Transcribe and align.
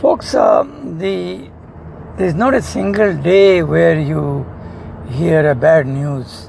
Folks, 0.00 0.34
uh, 0.34 0.62
the 0.96 1.50
there's 2.16 2.32
not 2.34 2.54
a 2.54 2.62
single 2.62 3.14
day 3.14 3.62
where 3.62 4.00
you 4.00 4.46
hear 5.10 5.50
a 5.50 5.54
bad 5.54 5.86
news, 5.86 6.48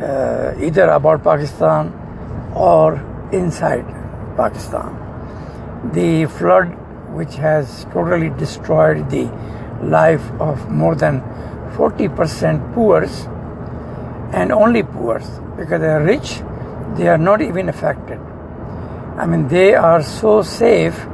uh, 0.00 0.52
either 0.60 0.88
about 0.90 1.22
Pakistan 1.22 1.92
or 2.56 2.96
inside 3.32 3.86
Pakistan. 4.36 4.98
The 5.92 6.26
flood, 6.26 6.74
which 7.14 7.36
has 7.36 7.84
totally 7.92 8.30
destroyed 8.30 9.08
the 9.10 9.30
life 9.80 10.28
of 10.40 10.68
more 10.68 10.96
than 10.96 11.20
40% 11.76 12.74
poors, 12.74 13.28
and 14.32 14.50
only 14.50 14.82
poors, 14.82 15.30
because 15.56 15.80
they 15.82 15.94
are 16.00 16.02
rich, 16.02 16.42
they 16.96 17.06
are 17.06 17.22
not 17.30 17.42
even 17.42 17.68
affected. 17.68 18.18
I 19.16 19.26
mean, 19.26 19.46
they 19.46 19.76
are 19.76 20.02
so 20.02 20.42
safe 20.42 21.06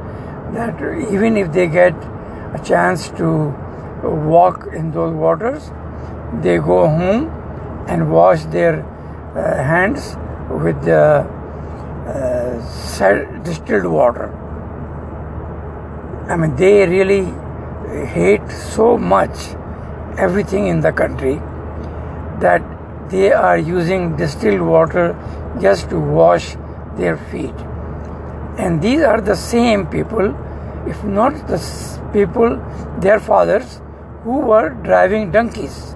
that 0.53 0.81
even 1.11 1.37
if 1.37 1.51
they 1.51 1.67
get 1.67 1.93
a 2.53 2.61
chance 2.63 3.09
to 3.09 3.53
walk 4.03 4.67
in 4.73 4.91
those 4.91 5.13
waters, 5.13 5.71
they 6.41 6.57
go 6.57 6.87
home 6.87 7.29
and 7.87 8.11
wash 8.11 8.43
their 8.45 8.83
uh, 9.35 9.63
hands 9.63 10.15
with 10.63 10.81
the 10.83 11.25
uh, 12.09 13.39
distilled 13.43 13.85
water. 13.85 14.29
I 16.29 16.35
mean, 16.35 16.55
they 16.55 16.87
really 16.87 17.25
hate 18.07 18.49
so 18.51 18.97
much 18.97 19.55
everything 20.17 20.67
in 20.67 20.81
the 20.81 20.91
country 20.91 21.35
that 22.39 22.61
they 23.09 23.31
are 23.31 23.57
using 23.57 24.15
distilled 24.15 24.61
water 24.61 25.15
just 25.59 25.89
to 25.89 25.99
wash 25.99 26.55
their 26.97 27.17
feet. 27.17 27.68
And 28.63 28.81
these 28.81 29.03
are 29.03 29.21
the 29.21 29.35
same 29.35 29.87
people, 29.87 30.35
if 30.85 31.01
not 31.03 31.47
the 31.47 31.59
people, 32.11 32.57
their 32.99 33.19
fathers, 33.19 33.81
who 34.23 34.39
were 34.39 34.69
driving 34.87 35.31
donkeys, 35.31 35.95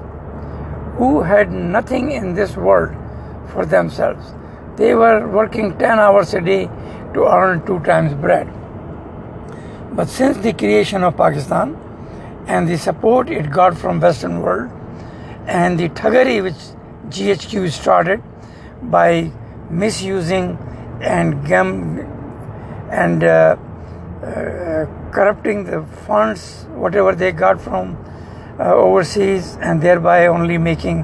who 0.97 1.23
had 1.23 1.51
nothing 1.51 2.11
in 2.11 2.33
this 2.35 2.55
world 2.55 2.95
for 3.51 3.65
themselves. 3.65 4.33
They 4.77 4.95
were 4.95 5.27
working 5.27 5.77
10 5.77 5.99
hours 5.99 6.33
a 6.33 6.39
day 6.39 6.65
to 7.13 7.25
earn 7.25 7.65
two 7.65 7.79
times 7.81 8.13
bread. 8.13 8.47
But 9.91 10.07
since 10.07 10.37
the 10.37 10.53
creation 10.53 11.03
of 11.03 11.17
Pakistan 11.17 11.75
and 12.47 12.67
the 12.67 12.77
support 12.77 13.29
it 13.29 13.51
got 13.51 13.77
from 13.77 13.99
Western 13.99 14.41
world 14.41 14.71
and 15.47 15.77
the 15.77 15.89
thuggery 15.89 16.41
which 16.41 16.63
GHQ 17.09 17.69
started 17.71 18.23
by 18.83 19.31
misusing 19.69 20.57
and 21.01 21.45
gam- 21.45 22.12
and 22.93 23.23
uh, 23.23 23.55
uh, 24.23 24.85
corrupting 25.11 25.65
the 25.65 25.83
funds, 26.05 26.65
whatever 26.75 27.15
they 27.15 27.31
got 27.31 27.59
from 27.59 27.97
uh, 28.59 28.73
overseas, 28.73 29.57
and 29.61 29.81
thereby 29.81 30.27
only 30.27 30.57
making 30.57 31.01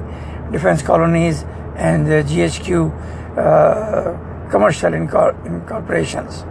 defense 0.52 0.82
colonies 0.82 1.42
and 1.76 2.06
the 2.06 2.22
GHQ 2.22 2.90
uh, 3.36 4.50
commercial 4.50 4.92
inco- 4.92 5.34
incorporations. 5.44 6.42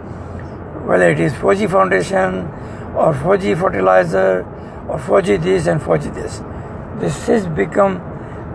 Whether 0.86 1.10
it 1.10 1.20
is 1.20 1.32
Fauji 1.32 1.70
Foundation 1.70 2.46
or 2.94 3.14
Fauji 3.14 3.58
Fertilizer 3.58 4.42
or 4.88 4.98
Fauji 4.98 5.42
this 5.42 5.66
and 5.66 5.80
Fauji 5.80 6.12
this. 6.14 6.42
This 7.00 7.26
has 7.28 7.46
become, 7.46 8.02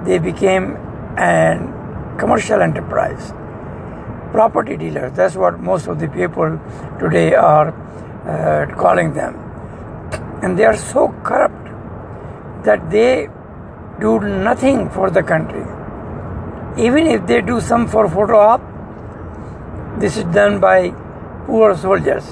they 0.05 0.19
became 0.19 0.75
an 1.17 1.73
commercial 2.17 2.61
enterprise 2.61 3.33
property 4.35 4.75
dealers. 4.75 5.13
That's 5.13 5.35
what 5.35 5.59
most 5.59 5.87
of 5.87 5.99
the 5.99 6.07
people 6.09 6.59
today 6.99 7.33
are 7.33 7.69
uh, 8.33 8.75
calling 8.75 9.13
them. 9.13 9.35
And 10.43 10.59
they 10.59 10.65
are 10.65 10.75
so 10.75 11.07
corrupt 11.23 12.65
that 12.65 12.89
they 12.95 13.29
do 14.01 14.19
nothing 14.19 14.89
for 14.89 15.09
the 15.09 15.23
country. 15.23 15.63
Even 16.85 17.07
if 17.07 17.25
they 17.25 17.39
do 17.41 17.61
some 17.61 17.87
for 17.87 18.09
photo 18.09 18.39
op, 18.39 18.61
this 20.01 20.17
is 20.17 20.25
done 20.39 20.59
by 20.59 20.89
poor 21.45 21.77
soldiers, 21.77 22.29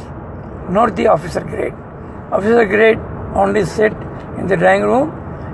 not 0.79 0.97
the 0.97 1.07
officer 1.07 1.45
grade. 1.53 1.73
Officer 2.31 2.65
grade 2.65 2.99
only 3.45 3.65
sit 3.77 3.93
in 4.37 4.47
the 4.47 4.57
drawing 4.57 4.81
room 4.81 5.09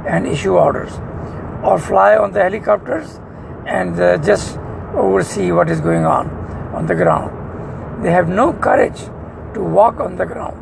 and 0.08 0.26
issue 0.26 0.58
orders 0.58 0.98
or 1.64 1.78
fly 1.78 2.16
on 2.16 2.32
the 2.32 2.42
helicopters 2.42 3.20
and 3.68 4.00
uh, 4.00 4.18
just 4.18 4.58
oversee 4.96 5.52
what 5.52 5.70
is 5.70 5.80
going 5.80 6.06
on 6.18 6.39
on 6.74 6.86
the 6.86 6.96
ground. 6.96 8.04
They 8.04 8.12
have 8.12 8.30
no 8.30 8.54
courage 8.54 9.00
to 9.54 9.62
walk 9.62 10.00
on 10.00 10.16
the 10.16 10.26
ground. 10.26 10.58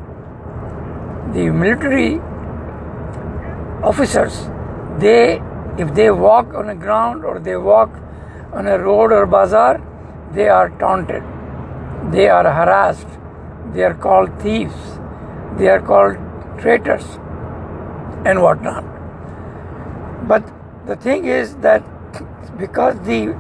The 1.34 1.50
military 1.50 2.20
officers, 3.84 4.50
they 5.00 5.42
if 5.78 5.94
they 5.94 6.10
walk 6.10 6.54
on 6.56 6.68
the 6.68 6.76
ground 6.76 7.24
or 7.24 7.40
they 7.40 7.56
walk 7.56 7.90
on 8.52 8.68
a 8.68 8.80
road 8.80 9.12
or 9.12 9.26
bazaar, 9.28 9.80
they 10.34 10.48
are 10.50 10.70
taunted. 10.80 11.24
They 12.12 12.28
are 12.30 12.44
harassed. 12.44 13.08
They 13.74 13.84
are 13.84 13.94
called 13.94 14.40
thieves. 14.42 14.76
They 15.58 15.68
are 15.68 15.82
called 15.82 16.18
traitors 16.60 17.06
and 18.26 18.42
whatnot. 18.42 18.84
But 20.28 20.52
the 20.88 20.96
thing 20.96 21.26
is 21.26 21.56
that 21.58 21.84
because 22.58 23.00
the 23.02 23.36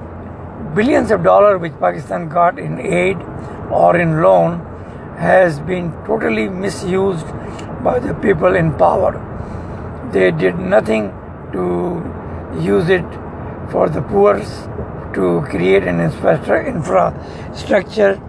billions 0.75 1.11
of 1.11 1.23
dollars 1.23 1.61
which 1.61 1.73
Pakistan 1.79 2.29
got 2.29 2.59
in 2.59 2.79
aid 2.79 3.17
or 3.71 3.97
in 3.97 4.21
loan 4.21 4.59
has 5.17 5.59
been 5.59 5.91
totally 6.05 6.47
misused 6.47 7.25
by 7.83 7.99
the 7.99 8.13
people 8.15 8.55
in 8.55 8.71
power. 8.73 9.23
They 10.11 10.31
did 10.31 10.59
nothing 10.59 11.11
to 11.53 12.03
use 12.61 12.89
it 12.89 13.05
for 13.71 13.89
the 13.89 14.01
poor, 14.01 14.41
to 15.13 15.41
create 15.49 15.83
an 15.83 15.99
infrastructure 15.99 18.21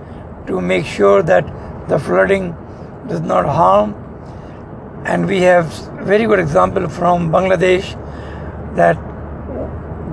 to 0.46 0.60
make 0.60 0.86
sure 0.86 1.22
that 1.22 1.44
the 1.88 1.98
flooding 1.98 2.54
does 3.08 3.20
not 3.20 3.44
harm. 3.44 3.94
And 5.04 5.26
we 5.26 5.42
have 5.42 5.66
very 6.04 6.26
good 6.26 6.40
example 6.40 6.88
from 6.88 7.30
Bangladesh 7.30 7.94
that 8.74 8.96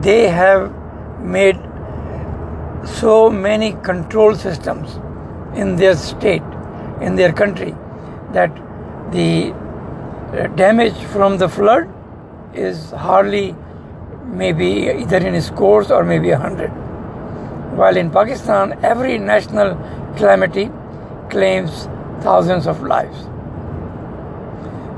they 0.02 0.28
have 0.28 0.72
made 1.20 1.58
so 2.86 3.30
many 3.30 3.74
control 3.84 4.36
systems 4.36 4.96
in 5.58 5.76
their 5.76 5.96
state, 5.96 6.44
in 7.02 7.16
their 7.16 7.34
country, 7.34 7.76
that 8.32 8.54
the 9.12 9.52
uh, 9.52 10.48
damage 10.56 10.96
from 11.06 11.38
the 11.38 11.50
flood 11.50 11.92
is 12.54 12.92
hardly 12.92 13.56
maybe 14.26 14.90
either 14.90 15.18
in 15.18 15.42
scores 15.42 15.92
or 15.92 16.04
maybe 16.04 16.32
a 16.32 16.38
hundred. 16.38 16.70
While 17.76 17.98
in 17.98 18.10
Pakistan, 18.10 18.78
every 18.84 19.18
national 19.18 19.76
calamity 20.18 20.72
claims 21.30 21.88
thousands 22.22 22.68
of 22.68 22.82
lives. 22.82 23.28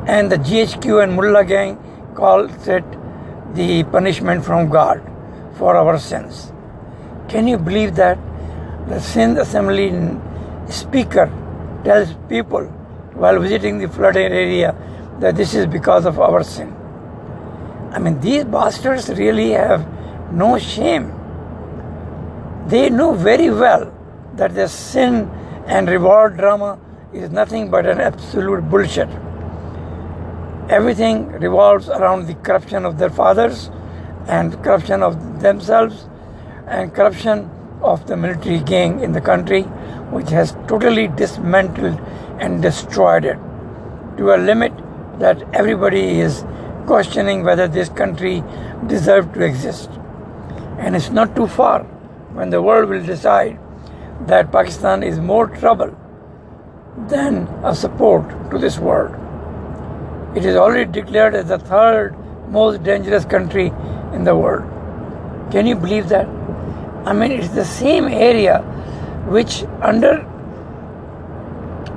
And 0.07 0.31
the 0.31 0.37
GHQ 0.37 1.03
and 1.03 1.13
Mullah 1.13 1.45
gang 1.45 1.77
calls 2.15 2.67
it 2.67 2.85
the 3.53 3.83
punishment 3.85 4.45
from 4.45 4.69
God 4.69 5.01
for 5.55 5.75
our 5.75 5.97
sins. 5.97 6.51
Can 7.27 7.45
you 7.45 7.57
believe 7.57 7.95
that 7.95 8.17
the 8.87 9.01
Sindh 9.01 9.37
Assembly 9.37 9.91
speaker 10.69 11.29
tells 11.83 12.13
people 12.29 12.63
while 13.15 13.37
visiting 13.39 13.79
the 13.79 13.89
flooded 13.89 14.31
area 14.31 14.73
that 15.19 15.35
this 15.35 15.53
is 15.53 15.65
because 15.65 16.05
of 16.05 16.21
our 16.21 16.41
sin? 16.41 16.73
I 17.91 17.99
mean, 17.99 18.21
these 18.21 18.45
bastards 18.45 19.09
really 19.09 19.49
have 19.51 19.85
no 20.31 20.57
shame. 20.57 21.11
They 22.67 22.89
know 22.89 23.13
very 23.13 23.49
well 23.49 23.91
that 24.35 24.55
the 24.55 24.69
sin 24.69 25.29
and 25.65 25.89
reward 25.89 26.37
drama 26.37 26.79
is 27.11 27.29
nothing 27.29 27.69
but 27.69 27.85
an 27.85 27.99
absolute 27.99 28.69
bullshit. 28.69 29.09
Everything 30.69 31.27
revolves 31.27 31.89
around 31.89 32.27
the 32.27 32.35
corruption 32.35 32.85
of 32.85 32.97
their 32.97 33.09
fathers 33.09 33.69
and 34.27 34.61
corruption 34.63 35.03
of 35.03 35.41
themselves 35.41 36.07
and 36.67 36.93
corruption 36.93 37.49
of 37.81 38.05
the 38.07 38.17
military 38.17 38.59
gang 38.59 38.99
in 38.99 39.11
the 39.13 39.21
country, 39.21 39.61
which 40.11 40.29
has 40.29 40.51
totally 40.67 41.07
dismantled 41.07 41.99
and 42.39 42.61
destroyed 42.61 43.25
it 43.25 43.37
to 44.17 44.33
a 44.33 44.37
limit 44.37 44.73
that 45.19 45.41
everybody 45.53 46.19
is 46.19 46.43
questioning 46.85 47.43
whether 47.43 47.67
this 47.67 47.89
country 47.89 48.43
deserves 48.87 49.33
to 49.33 49.43
exist. 49.43 49.89
And 50.79 50.95
it's 50.95 51.09
not 51.09 51.35
too 51.35 51.47
far 51.47 51.83
when 52.33 52.49
the 52.49 52.61
world 52.61 52.89
will 52.89 53.03
decide 53.03 53.59
that 54.27 54.51
Pakistan 54.51 55.03
is 55.03 55.19
more 55.19 55.47
trouble 55.47 55.95
than 57.07 57.47
a 57.63 57.73
support 57.75 58.29
to 58.51 58.57
this 58.57 58.79
world. 58.79 59.15
It 60.35 60.45
is 60.45 60.55
already 60.55 60.91
declared 60.91 61.35
as 61.35 61.47
the 61.47 61.59
third 61.59 62.15
most 62.49 62.83
dangerous 62.83 63.25
country 63.25 63.67
in 64.13 64.23
the 64.23 64.35
world. 64.35 64.71
Can 65.51 65.65
you 65.65 65.75
believe 65.75 66.09
that? 66.09 66.27
I 67.07 67.13
mean, 67.13 67.31
it's 67.31 67.47
the 67.55 67.63
same 67.63 68.09
area 68.09 68.59
which, 69.33 69.63
under 69.81 70.27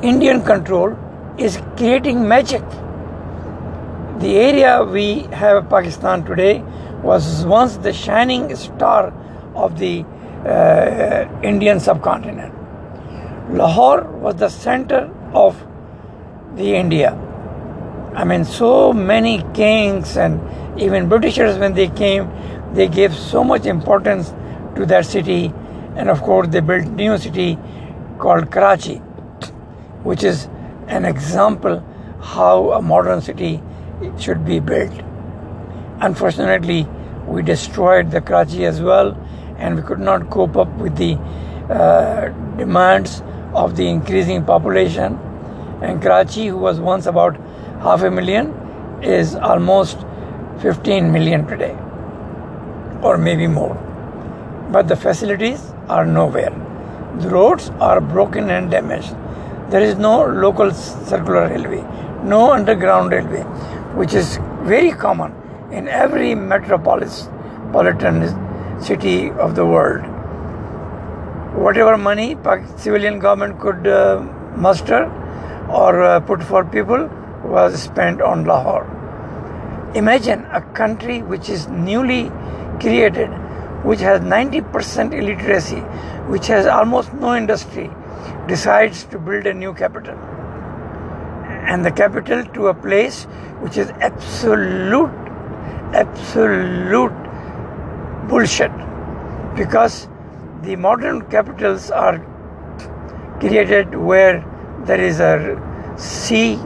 Indian 0.03 0.41
control, 0.41 0.97
is 1.37 1.61
creating 1.77 2.29
magic. 2.29 2.63
The 4.21 4.37
area 4.37 4.85
we 4.85 5.23
have 5.33 5.69
Pakistan 5.69 6.25
today 6.25 6.63
was 7.03 7.45
once 7.45 7.77
the 7.79 7.93
shining 7.93 8.55
star 8.55 9.13
of 9.57 9.81
the 9.81 10.05
uh, 10.47 11.27
Indian 11.43 11.81
subcontinent. 11.81 12.55
Lahore 13.53 14.05
was 14.05 14.37
the 14.37 14.49
center 14.49 15.11
of 15.35 15.61
the 16.55 16.77
India. 16.77 17.11
I 18.15 18.23
mean, 18.23 18.45
so 18.45 18.93
many 18.93 19.45
kings 19.55 20.17
and 20.17 20.41
even 20.81 21.09
Britishers, 21.09 21.59
when 21.59 21.75
they 21.75 21.89
came, 21.89 22.31
they 22.75 22.87
gave 22.87 23.13
so 23.13 23.43
much 23.43 23.67
importance 23.67 24.33
to 24.77 24.87
that 24.87 25.07
city, 25.07 25.53
and 25.97 26.09
of 26.09 26.23
course, 26.23 26.49
they 26.49 26.61
built 26.61 26.87
new 26.87 27.19
city 27.19 27.59
called 28.19 28.51
Karachi, 28.51 28.97
which 30.05 30.23
is 30.25 30.49
an 30.89 31.05
example 31.05 31.83
how 32.21 32.73
a 32.73 32.83
modern 32.83 33.21
city 33.21 33.63
should 34.19 34.45
be 34.45 34.61
built. 34.61 34.93
Unfortunately, 36.01 36.87
we 37.27 37.43
destroyed 37.43 38.11
the 38.11 38.21
Karachi 38.21 38.65
as 38.65 38.81
well, 38.81 39.17
and 39.59 39.77
we 39.77 39.83
could 39.83 40.01
not 40.01 40.31
cope 40.31 40.57
up 40.57 40.69
with 40.79 40.97
the 40.97 41.15
uh, 41.73 42.29
demands 42.57 43.23
of 43.55 43.77
the 43.77 43.87
increasing 43.87 44.45
population. 44.45 45.19
And 45.83 46.03
Karachi, 46.03 46.47
who 46.49 46.57
was 46.57 46.81
once 46.81 47.07
about 47.07 47.37
half 47.81 48.03
a 48.03 48.11
million, 48.11 48.53
is 49.03 49.35
almost 49.35 49.99
15 50.61 51.11
million 51.11 51.47
today, 51.47 51.77
or 53.03 53.17
maybe 53.17 53.47
more. 53.47 53.90
But 54.71 54.89
the 54.89 54.97
facilities 54.97 55.73
are 55.89 56.07
nowhere. 56.07 56.53
The 57.21 57.29
roads 57.29 57.71
are 57.81 58.01
broken 58.01 58.51
and 58.51 58.71
damaged. 58.71 59.15
There 59.71 59.81
is 59.81 59.97
no 59.97 60.25
local 60.25 60.71
circular 60.73 61.49
railway, 61.49 61.83
no 62.25 62.53
underground 62.53 63.13
railway, 63.13 63.43
which 63.95 64.15
is 64.15 64.39
very 64.63 64.93
common 64.93 65.33
in 65.73 65.89
every 65.89 66.35
metropolitan 66.35 67.01
city 68.81 69.31
of 69.31 69.55
the 69.55 69.67
world. 69.67 70.05
Whatever 71.55 71.97
money 71.97 72.37
civilian 72.77 73.19
government 73.19 73.61
could 73.61 73.87
uh, 73.87 74.21
muster 74.57 75.05
or 75.69 76.03
uh, 76.03 76.21
put 76.21 76.43
for 76.43 76.65
people 76.65 77.09
was 77.45 77.83
spent 77.83 78.21
on 78.21 78.45
Lahore. 78.45 78.87
Imagine 79.95 80.45
a 80.53 80.61
country 80.61 81.23
which 81.23 81.49
is 81.49 81.69
newly 81.69 82.31
created, 82.81 83.31
which 83.83 84.01
has 84.01 84.21
90% 84.21 85.13
illiteracy, 85.13 85.81
which 86.31 86.47
has 86.47 86.67
almost 86.67 87.13
no 87.15 87.35
industry, 87.35 87.91
decides 88.47 89.05
to 89.05 89.19
build 89.19 89.47
a 89.47 89.55
new 89.55 89.73
capital. 89.75 90.15
And 91.71 91.85
the 91.85 91.91
capital 91.91 92.45
to 92.45 92.69
a 92.69 92.75
place 92.75 93.25
which 93.61 93.77
is 93.77 93.91
absolute, 94.01 95.11
absolute 95.95 97.13
bullshit. 98.29 98.73
Because 99.57 100.09
the 100.63 100.77
modern 100.77 101.23
capitals 101.31 101.91
are 101.91 102.19
created 103.41 103.95
where 103.95 104.45
there 104.85 105.01
is 105.01 105.21
a 105.21 105.95
sea 105.97 106.57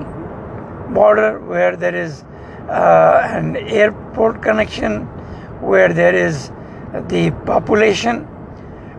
border, 0.90 1.38
where 1.40 1.76
there 1.76 1.94
is 1.94 2.22
uh, 2.68 3.20
an 3.24 3.56
airport 3.56 4.42
connection, 4.42 5.02
where 5.60 5.92
there 5.92 6.14
is 6.14 6.50
the 7.08 7.30
population 7.44 8.28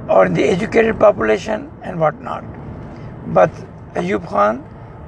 or 0.10 0.30
the 0.30 0.44
educated 0.44 1.00
population 1.00 1.72
and 1.84 2.00
whatnot. 2.00 2.44
But 3.28 3.52
Ayub 3.96 4.28
Khan, 4.28 4.64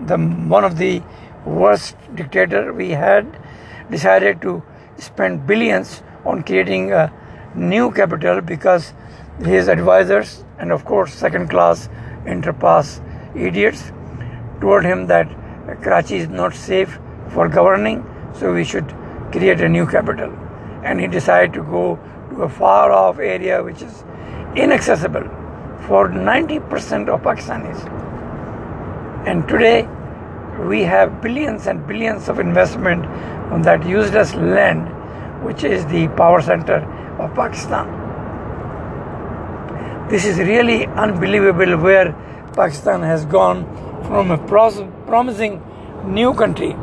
the 0.06 0.18
one 0.18 0.64
of 0.64 0.78
the 0.78 1.02
worst 1.46 1.96
dictator 2.16 2.74
we 2.74 2.92
had, 2.92 3.26
decided 3.92 4.42
to 4.42 4.64
spend 4.98 5.46
billions 5.46 6.02
on 6.26 6.44
creating 6.44 6.92
a 6.92 7.12
new 7.56 7.92
capital 7.92 8.42
because 8.42 8.94
his 9.44 9.68
advisors 9.68 10.44
and 10.58 10.72
of 10.72 10.84
course 10.86 11.14
second 11.14 11.50
class 11.50 11.90
interpass 12.26 13.00
idiots 13.36 13.92
told 14.60 14.84
him 14.84 15.08
that 15.08 15.28
Karachi 15.82 16.18
is 16.18 16.30
not 16.30 16.54
safe 16.56 17.00
for 17.30 17.48
governing, 17.48 18.06
so 18.34 18.54
we 18.54 18.64
should 18.64 18.88
create 19.32 19.62
a 19.62 19.70
new 19.70 19.86
capital. 19.86 20.32
And 20.84 21.00
he 21.00 21.08
decided 21.08 21.54
to 21.54 21.64
go 21.64 22.00
a 22.40 22.50
far 22.50 22.92
off 22.92 23.20
area 23.20 23.64
which 23.64 23.82
is 23.82 24.04
inaccessible 24.56 25.24
for 25.88 26.10
90% 26.10 27.10
of 27.10 27.22
Pakistanis. 27.22 27.80
And 29.28 29.48
today 29.48 29.88
we 30.68 30.82
have 30.84 31.22
billions 31.22 31.68
and 31.68 31.86
billions 31.88 32.30
of 32.30 32.40
investment 32.40 33.06
on 33.52 33.62
that 33.62 33.86
useless 33.86 34.34
land, 34.36 34.88
which 35.44 35.64
is 35.64 35.86
the 35.88 36.08
power 36.10 36.42
center 36.42 36.80
of 37.20 37.34
Pakistan. 37.36 37.88
This 40.10 40.26
is 40.26 40.38
really 40.40 40.86
unbelievable 40.88 41.78
where 41.78 42.14
Pakistan 42.54 43.02
has 43.02 43.26
gone 43.26 43.66
from 44.06 44.32
a 44.32 44.38
pros- 44.38 44.84
promising 45.06 45.62
new 46.06 46.34
country 46.34 46.76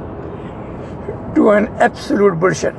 to 1.34 1.50
an 1.50 1.68
absolute 1.78 2.38
bullshit. 2.38 2.74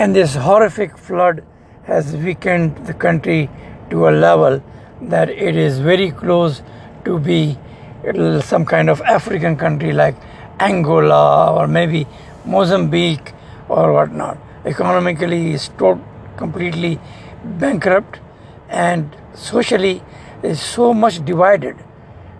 And 0.00 0.16
this 0.16 0.34
horrific 0.34 0.96
flood 0.96 1.44
has 1.84 2.16
weakened 2.16 2.86
the 2.86 2.94
country 2.94 3.50
to 3.90 4.08
a 4.08 4.12
level 4.12 4.62
that 5.02 5.28
it 5.28 5.56
is 5.56 5.78
very 5.78 6.10
close 6.10 6.62
to 7.04 7.18
be 7.18 7.58
some 8.40 8.64
kind 8.64 8.88
of 8.88 9.02
African 9.02 9.58
country 9.58 9.92
like 9.92 10.16
Angola 10.58 11.52
or 11.52 11.68
maybe 11.68 12.06
Mozambique 12.46 13.34
or 13.68 13.92
whatnot. 13.92 14.38
Economically, 14.64 15.52
is 15.52 15.68
completely 16.38 16.98
bankrupt 17.44 18.20
and 18.70 19.14
socially 19.34 20.02
is 20.42 20.62
so 20.62 20.94
much 20.94 21.22
divided 21.26 21.76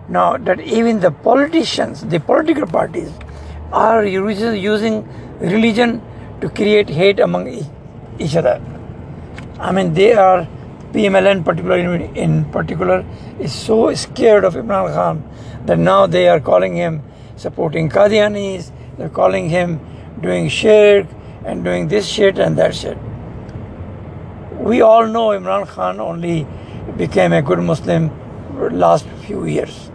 now 0.09 0.35
that 0.35 0.59
even 0.61 0.99
the 0.99 1.11
politicians, 1.11 2.03
the 2.07 2.19
political 2.19 2.65
parties, 2.65 3.11
are 3.71 4.03
using 4.03 5.07
religion 5.39 6.01
to 6.41 6.49
create 6.49 6.89
hate 6.89 7.19
among 7.19 7.47
each 8.19 8.35
other. 8.35 8.61
I 9.59 9.71
mean, 9.71 9.93
they 9.93 10.13
are 10.13 10.47
PMLN 10.91 11.45
particular 11.45 11.77
in 11.77 12.45
particular 12.51 13.05
is 13.39 13.53
so 13.53 13.93
scared 13.93 14.43
of 14.43 14.55
Imran 14.55 14.93
Khan 14.93 15.23
that 15.65 15.79
now 15.79 16.05
they 16.05 16.27
are 16.27 16.39
calling 16.39 16.75
him 16.75 17.01
supporting 17.37 17.89
Qadianis, 17.89 18.71
they're 18.97 19.09
calling 19.09 19.49
him 19.49 19.79
doing 20.21 20.49
shirk 20.49 21.07
and 21.45 21.63
doing 21.63 21.87
this 21.87 22.07
shit 22.07 22.39
and 22.39 22.57
that 22.57 22.75
shit. 22.75 22.97
We 24.59 24.81
all 24.81 25.07
know 25.07 25.29
Imran 25.29 25.67
Khan 25.67 25.99
only 25.99 26.45
became 26.97 27.31
a 27.33 27.41
good 27.41 27.59
Muslim 27.59 28.11
last 28.71 29.07
few 29.25 29.45
years, 29.45 29.89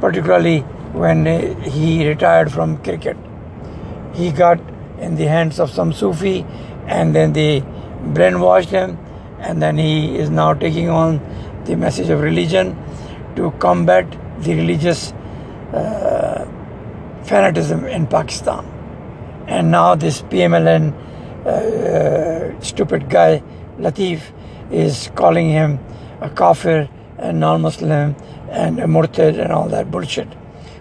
particularly 0.00 0.60
when 0.92 1.24
he 1.62 2.06
retired 2.06 2.52
from 2.52 2.76
cricket. 2.78 3.16
He 4.14 4.30
got 4.30 4.60
in 5.00 5.16
the 5.16 5.26
hands 5.26 5.60
of 5.60 5.70
some 5.70 5.92
Sufi, 5.92 6.44
and 6.86 7.14
then 7.14 7.32
they 7.32 7.60
brainwashed 8.12 8.70
him, 8.70 8.98
and 9.38 9.62
then 9.62 9.76
he 9.78 10.16
is 10.16 10.30
now 10.30 10.54
taking 10.54 10.88
on 10.88 11.20
the 11.64 11.76
message 11.76 12.08
of 12.08 12.20
religion 12.20 12.76
to 13.36 13.50
combat 13.58 14.06
the 14.40 14.54
religious 14.54 15.12
uh, 15.72 16.46
fanatism 17.22 17.88
in 17.88 18.06
Pakistan. 18.06 18.64
And 19.46 19.70
now 19.70 19.94
this 19.94 20.22
PMLN 20.22 20.92
uh, 21.44 21.48
uh, 21.48 22.60
stupid 22.60 23.08
guy 23.08 23.42
Latif 23.78 24.32
is 24.70 25.10
calling 25.14 25.48
him 25.48 25.78
a 26.20 26.28
kafir 26.28 26.88
and 27.18 27.40
non-Muslim 27.40 28.16
and 28.50 28.80
a 28.80 28.86
murtad 28.86 29.38
and 29.38 29.52
all 29.52 29.68
that 29.68 29.90
bullshit, 29.90 30.28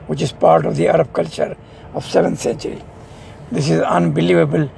which 0.07 0.21
is 0.21 0.31
part 0.31 0.65
of 0.65 0.75
the 0.75 0.87
Arab 0.87 1.13
culture 1.13 1.55
of 1.93 2.05
7th 2.05 2.37
century. 2.37 2.81
This 3.51 3.69
is 3.69 3.81
unbelievable 3.81 4.69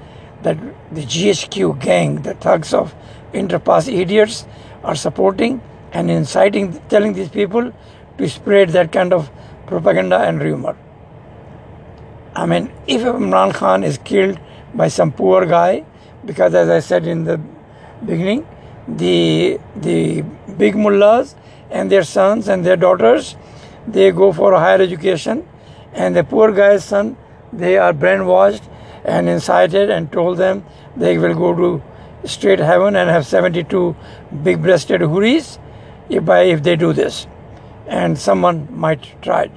that 0.44 0.58
the 0.92 1.02
GHQ 1.02 1.80
gang, 1.80 2.22
the 2.22 2.34
thugs 2.36 2.74
of 2.74 2.94
interpass 3.34 3.92
idiots, 3.92 4.46
are 4.84 4.96
supporting 4.96 5.62
and 5.92 6.10
inciting, 6.10 6.80
telling 6.90 7.14
these 7.14 7.30
people 7.30 7.74
to 8.18 8.30
spread 8.30 8.70
that 8.70 8.92
kind 8.92 9.14
of 9.14 9.32
propaganda 9.66 10.20
and 10.20 10.42
rumor. 10.42 10.78
I 12.36 12.46
mean, 12.46 12.72
if 12.88 13.02
Imran 13.02 13.54
Khan 13.54 13.84
is 13.84 13.98
killed 13.98 14.40
by 14.74 14.88
some 14.88 15.12
poor 15.12 15.46
guy, 15.46 15.84
because 16.26 16.54
as 16.54 16.70
I 16.70 16.80
said 16.80 17.08
in 17.08 17.24
the 17.24 17.40
beginning, 18.06 18.48
the 18.88 19.60
the 19.76 20.22
big 20.58 20.76
mullahs 20.76 21.36
and 21.72 21.92
their 21.92 22.04
sons 22.04 22.48
and 22.48 22.66
their 22.66 22.76
daughters, 22.76 23.36
they 23.88 24.12
go 24.12 24.32
for 24.32 24.54
higher 24.54 24.82
education, 24.82 25.48
and 25.94 26.16
the 26.16 26.24
poor 26.24 26.52
guy's 26.52 26.86
son, 26.86 27.18
they 27.52 27.78
are 27.78 27.94
brainwashed 27.94 28.68
and 29.04 29.30
incited 29.30 29.90
and 29.90 30.12
told 30.12 30.38
them 30.38 30.66
they 30.96 31.18
will 31.18 31.34
go 31.34 31.56
to 31.56 31.84
straight 32.28 32.60
heaven 32.60 32.96
and 32.96 33.10
have 33.10 33.26
72 33.26 33.96
big-breasted 34.44 35.02
huris 35.02 35.58
if, 36.10 36.28
if 36.28 36.64
they 36.64 36.76
do 36.76 36.94
this. 36.94 37.28
And 37.88 38.18
someone 38.18 38.68
might 38.72 39.22
try 39.22 39.44
it. 39.44 39.52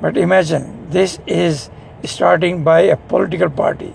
But 0.00 0.16
imagine, 0.16 0.90
this 0.90 1.18
is 1.26 1.70
starting 2.04 2.62
by 2.62 2.80
a 2.80 2.96
political 2.96 3.50
party 3.50 3.94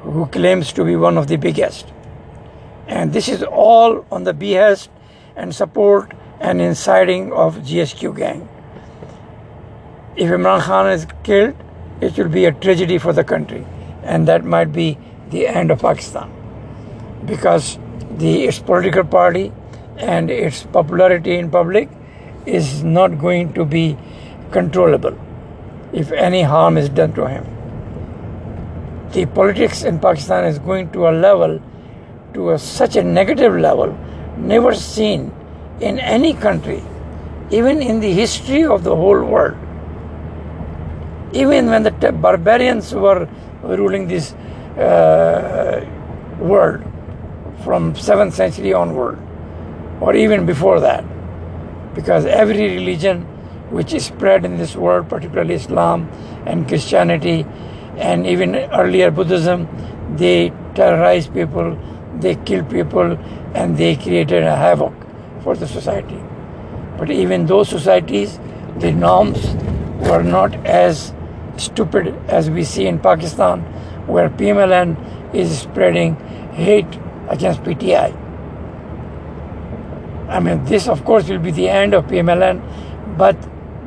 who 0.00 0.26
claims 0.26 0.72
to 0.72 0.84
be 0.84 0.96
one 0.96 1.18
of 1.18 1.28
the 1.28 1.36
biggest. 1.36 1.92
And 2.88 3.12
this 3.12 3.28
is 3.28 3.42
all 3.42 4.04
on 4.10 4.24
the 4.24 4.32
behest 4.32 4.90
and 5.36 5.54
support 5.54 6.12
and 6.40 6.60
inciting 6.60 7.32
of 7.32 7.58
GSQ 7.58 8.16
gang. 8.16 8.48
If 10.16 10.28
Imran 10.28 10.60
Khan 10.60 10.90
is 10.90 11.06
killed, 11.22 11.54
it 12.02 12.18
will 12.18 12.28
be 12.28 12.44
a 12.46 12.52
tragedy 12.52 12.98
for 12.98 13.12
the 13.12 13.24
country, 13.32 13.64
and 14.02 14.26
that 14.26 14.44
might 14.44 14.72
be 14.72 14.98
the 15.30 15.46
end 15.46 15.70
of 15.70 15.80
Pakistan, 15.80 16.30
because 17.24 17.78
the 18.18 18.32
its 18.44 18.58
political 18.58 19.04
party 19.04 19.52
and 19.96 20.30
its 20.30 20.64
popularity 20.78 21.38
in 21.38 21.50
public 21.50 21.88
is 22.44 22.82
not 22.82 23.18
going 23.18 23.52
to 23.54 23.64
be 23.64 23.96
controllable 24.50 25.16
if 25.92 26.10
any 26.10 26.42
harm 26.42 26.76
is 26.76 26.88
done 26.88 27.12
to 27.12 27.28
him. 27.28 27.44
The 29.12 29.26
politics 29.26 29.82
in 29.84 30.00
Pakistan 30.00 30.44
is 30.44 30.58
going 30.58 30.90
to 30.92 31.08
a 31.08 31.12
level, 31.12 31.60
to 32.34 32.50
a, 32.50 32.58
such 32.58 32.96
a 32.96 33.02
negative 33.04 33.54
level, 33.54 33.96
never 34.36 34.74
seen 34.74 35.32
in 35.80 35.98
any 35.98 36.32
country, 36.32 36.82
even 37.50 37.82
in 37.82 38.00
the 38.00 38.12
history 38.12 38.64
of 38.64 38.82
the 38.84 38.96
whole 38.96 39.22
world. 39.22 39.56
Even 41.32 41.66
when 41.66 41.82
the 41.82 41.90
barbarians 42.12 42.94
were 42.94 43.28
ruling 43.62 44.08
this 44.08 44.32
uh, 44.78 45.84
world 46.38 46.82
from 47.64 47.94
7th 47.94 48.32
century 48.32 48.72
onward, 48.72 49.18
or 50.00 50.14
even 50.14 50.44
before 50.44 50.80
that, 50.80 51.04
because 51.94 52.26
every 52.26 52.76
religion 52.76 53.22
which 53.70 53.94
is 53.94 54.04
spread 54.04 54.44
in 54.44 54.58
this 54.58 54.76
world, 54.76 55.08
particularly 55.08 55.54
Islam 55.54 56.08
and 56.44 56.68
Christianity, 56.68 57.46
and 57.96 58.26
even 58.26 58.54
earlier 58.54 59.10
Buddhism, 59.10 59.68
they 60.16 60.52
terrorize 60.74 61.26
people, 61.28 61.78
they 62.18 62.34
kill 62.34 62.64
people, 62.64 63.16
and 63.54 63.76
they 63.76 63.96
created 63.96 64.42
a 64.42 64.56
havoc 64.56 64.92
for 65.42 65.56
the 65.56 65.66
society. 65.66 66.20
But 66.98 67.10
even 67.10 67.46
those 67.46 67.68
societies, 67.68 68.38
the 68.78 68.92
norms 68.92 69.54
were 70.08 70.22
not 70.22 70.54
as 70.66 71.14
stupid 71.56 72.14
as 72.28 72.50
we 72.50 72.64
see 72.64 72.86
in 72.86 72.98
Pakistan, 72.98 73.60
where 74.06 74.28
PMLN 74.30 75.34
is 75.34 75.60
spreading 75.60 76.16
hate 76.52 76.98
against 77.28 77.62
PTI. 77.62 78.18
I 80.28 80.40
mean, 80.40 80.64
this 80.64 80.88
of 80.88 81.04
course 81.04 81.28
will 81.28 81.38
be 81.38 81.50
the 81.50 81.68
end 81.68 81.94
of 81.94 82.06
PMLN, 82.06 83.16
but 83.18 83.36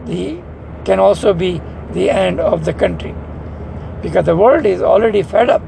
the 0.05 0.41
can 0.85 0.99
also 0.99 1.33
be 1.33 1.61
the 1.91 2.09
end 2.09 2.39
of 2.39 2.65
the 2.65 2.73
country 2.73 3.15
because 4.01 4.25
the 4.25 4.35
world 4.35 4.65
is 4.65 4.81
already 4.81 5.23
fed 5.23 5.49
up. 5.49 5.63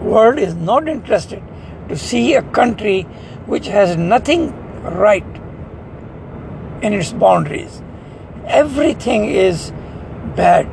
World 0.00 0.38
is 0.38 0.54
not 0.54 0.88
interested 0.88 1.42
to 1.88 1.96
see 1.96 2.34
a 2.34 2.42
country 2.42 3.02
which 3.46 3.66
has 3.66 3.96
nothing 3.96 4.52
right 4.82 5.24
in 6.82 6.92
its 6.92 7.12
boundaries. 7.12 7.82
Everything 8.46 9.24
is 9.24 9.72
bad. 10.40 10.72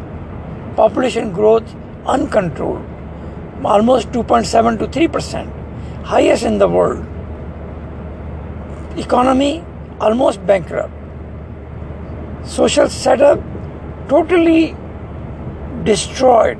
Population 0.78 1.32
growth 1.40 1.76
uncontrolled, 2.06 2.86
almost 3.74 4.12
2.7 4.12 4.80
to 4.80 4.88
3 4.88 5.08
percent, 5.18 5.50
highest 6.14 6.50
in 6.52 6.58
the 6.64 6.70
world. 6.78 7.06
Economy 9.06 9.52
almost 10.00 10.46
bankrupt. 10.46 10.94
Social 12.56 12.90
setup 12.90 13.40
totally 14.10 14.76
destroyed. 15.84 16.60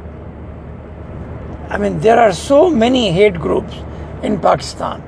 I 1.70 1.78
mean, 1.78 2.00
there 2.00 2.20
are 2.20 2.32
so 2.32 2.70
many 2.86 3.12
hate 3.12 3.44
groups 3.46 3.76
in 4.24 4.40
Pakistan 4.40 5.04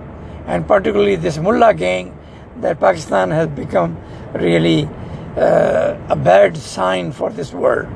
and 0.47 0.67
particularly 0.67 1.15
this 1.15 1.37
mullah 1.37 1.73
gang, 1.73 2.13
that 2.61 2.79
Pakistan 2.79 3.31
has 3.31 3.47
become 3.47 3.97
really 4.33 4.89
uh, 5.37 5.97
a 6.09 6.15
bad 6.15 6.57
sign 6.57 7.11
for 7.11 7.29
this 7.29 7.53
world. 7.53 7.87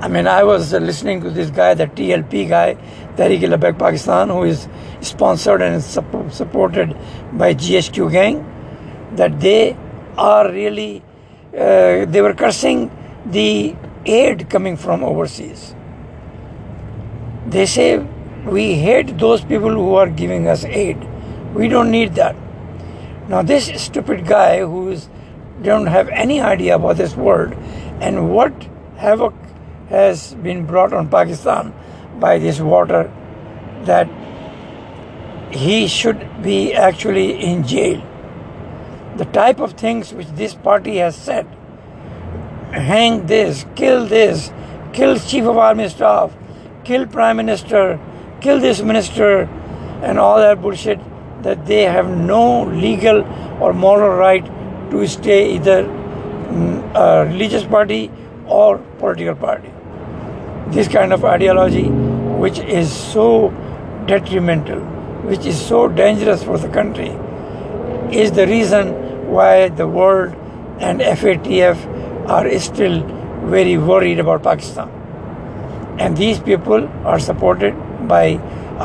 I 0.00 0.08
mean, 0.08 0.26
I 0.26 0.42
was 0.42 0.72
listening 0.72 1.20
to 1.22 1.30
this 1.30 1.50
guy, 1.50 1.74
the 1.74 1.86
TLP 1.86 2.48
guy, 2.48 2.74
Tehreek-e-Labbaik 3.16 3.78
Pakistan, 3.78 4.28
who 4.28 4.42
is 4.42 4.68
sponsored 5.00 5.62
and 5.62 5.82
supported 5.82 6.96
by 7.32 7.54
GSQ 7.54 8.10
gang, 8.10 8.44
that 9.16 9.38
they 9.40 9.76
are 10.18 10.50
really, 10.50 11.02
uh, 11.56 12.04
they 12.04 12.20
were 12.20 12.34
cursing 12.34 12.90
the 13.26 13.76
aid 14.04 14.50
coming 14.50 14.76
from 14.76 15.04
overseas. 15.04 15.74
They 17.46 17.66
say 17.66 17.98
we 18.44 18.74
hate 18.74 19.18
those 19.18 19.44
people 19.44 19.70
who 19.70 19.94
are 19.94 20.08
giving 20.08 20.48
us 20.48 20.64
aid. 20.64 20.98
We 21.54 21.68
don't 21.68 21.90
need 21.90 22.16
that. 22.16 22.34
Now 23.28 23.42
this 23.42 23.66
stupid 23.80 24.26
guy 24.26 24.60
who 24.60 24.88
is 24.90 25.08
don't 25.62 25.86
have 25.86 26.08
any 26.08 26.40
idea 26.40 26.76
about 26.76 26.96
this 26.96 27.14
world 27.16 27.54
and 28.00 28.30
what 28.34 28.52
havoc 28.96 29.34
has 29.88 30.34
been 30.34 30.66
brought 30.66 30.92
on 30.92 31.08
Pakistan 31.08 31.72
by 32.18 32.38
this 32.38 32.60
water 32.60 33.10
that 33.84 34.08
he 35.52 35.86
should 35.86 36.42
be 36.42 36.72
actually 36.72 37.42
in 37.42 37.66
jail. 37.66 38.00
The 39.16 39.26
type 39.26 39.60
of 39.60 39.74
things 39.74 40.12
which 40.12 40.28
this 40.28 40.54
party 40.54 40.96
has 40.96 41.16
said 41.16 41.46
hang 42.72 43.26
this, 43.26 43.66
kill 43.76 44.06
this, 44.06 44.50
kill 44.92 45.18
chief 45.18 45.44
of 45.44 45.58
army 45.58 45.88
staff, 45.88 46.32
kill 46.84 47.06
prime 47.06 47.36
minister, 47.36 48.00
kill 48.40 48.60
this 48.60 48.80
minister 48.82 49.42
and 50.02 50.18
all 50.18 50.38
that 50.38 50.60
bullshit 50.60 50.98
that 51.42 51.66
they 51.66 51.82
have 51.82 52.08
no 52.08 52.64
legal 52.64 53.22
or 53.60 53.72
moral 53.72 54.16
right 54.16 54.46
to 54.92 55.08
stay 55.08 55.54
either 55.54 55.82
mm, 55.84 56.94
a 57.02 57.26
religious 57.26 57.64
party 57.64 58.10
or 58.46 58.78
political 58.98 59.34
party. 59.34 59.70
This 60.76 60.88
kind 60.88 61.12
of 61.12 61.24
ideology, 61.24 61.88
which 62.44 62.58
is 62.58 62.92
so 62.92 63.50
detrimental, 64.06 64.80
which 65.30 65.46
is 65.46 65.60
so 65.60 65.88
dangerous 65.88 66.42
for 66.44 66.58
the 66.58 66.68
country, 66.68 67.10
is 68.22 68.32
the 68.32 68.46
reason 68.46 68.94
why 69.30 69.68
the 69.68 69.88
world 69.88 70.34
and 70.78 71.00
FATF 71.00 72.28
are 72.28 72.58
still 72.58 73.02
very 73.56 73.76
worried 73.78 74.18
about 74.18 74.42
Pakistan. 74.42 74.90
And 75.98 76.16
these 76.16 76.40
people 76.40 76.88
are 77.04 77.18
supported 77.18 77.74
by 78.08 78.24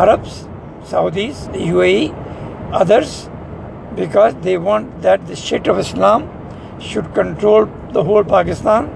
Arabs, 0.04 0.48
Saudis, 0.84 1.48
UAE, 1.56 2.14
others, 2.72 3.30
because 3.98 4.36
they 4.48 4.58
want 4.58 5.02
that 5.02 5.28
the 5.28 5.36
shit 5.36 5.68
of 5.68 5.80
Islam 5.80 6.30
should 6.80 7.14
control 7.14 7.66
the 7.94 8.04
whole 8.04 8.24
Pakistan 8.24 8.90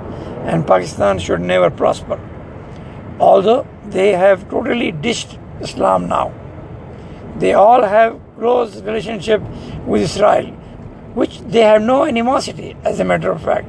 and 0.45 0.65
Pakistan 0.65 1.19
should 1.19 1.41
never 1.41 1.69
prosper. 1.69 2.19
Although 3.19 3.65
they 3.87 4.11
have 4.13 4.49
totally 4.49 4.91
dished 4.91 5.37
Islam 5.61 6.07
now. 6.07 6.31
They 7.37 7.53
all 7.53 7.83
have 7.83 8.19
close 8.37 8.81
relationship 8.81 9.41
with 9.85 10.03
Israel, 10.03 10.47
which 11.19 11.39
they 11.41 11.61
have 11.61 11.81
no 11.81 12.05
animosity, 12.05 12.75
as 12.83 12.99
a 12.99 13.03
matter 13.03 13.31
of 13.31 13.41
fact. 13.41 13.67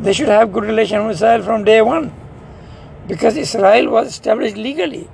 They 0.00 0.12
should 0.12 0.28
have 0.28 0.52
good 0.52 0.64
relation 0.64 1.06
with 1.06 1.16
Israel 1.16 1.42
from 1.42 1.64
day 1.64 1.80
one 1.82 2.12
because 3.08 3.36
Israel 3.36 3.90
was 3.90 4.08
established 4.08 4.56
legally. 4.56 5.08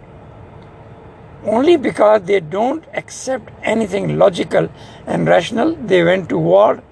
Only 1.45 1.77
because 1.77 2.23
they 2.23 2.41
don't 2.41 2.85
accept 2.95 3.51
anything 3.63 4.19
logical 4.19 4.69
and 5.07 5.27
rational, 5.27 5.75
they 5.75 6.03
went 6.03 6.29
to 6.31 6.39
war. 6.39 6.83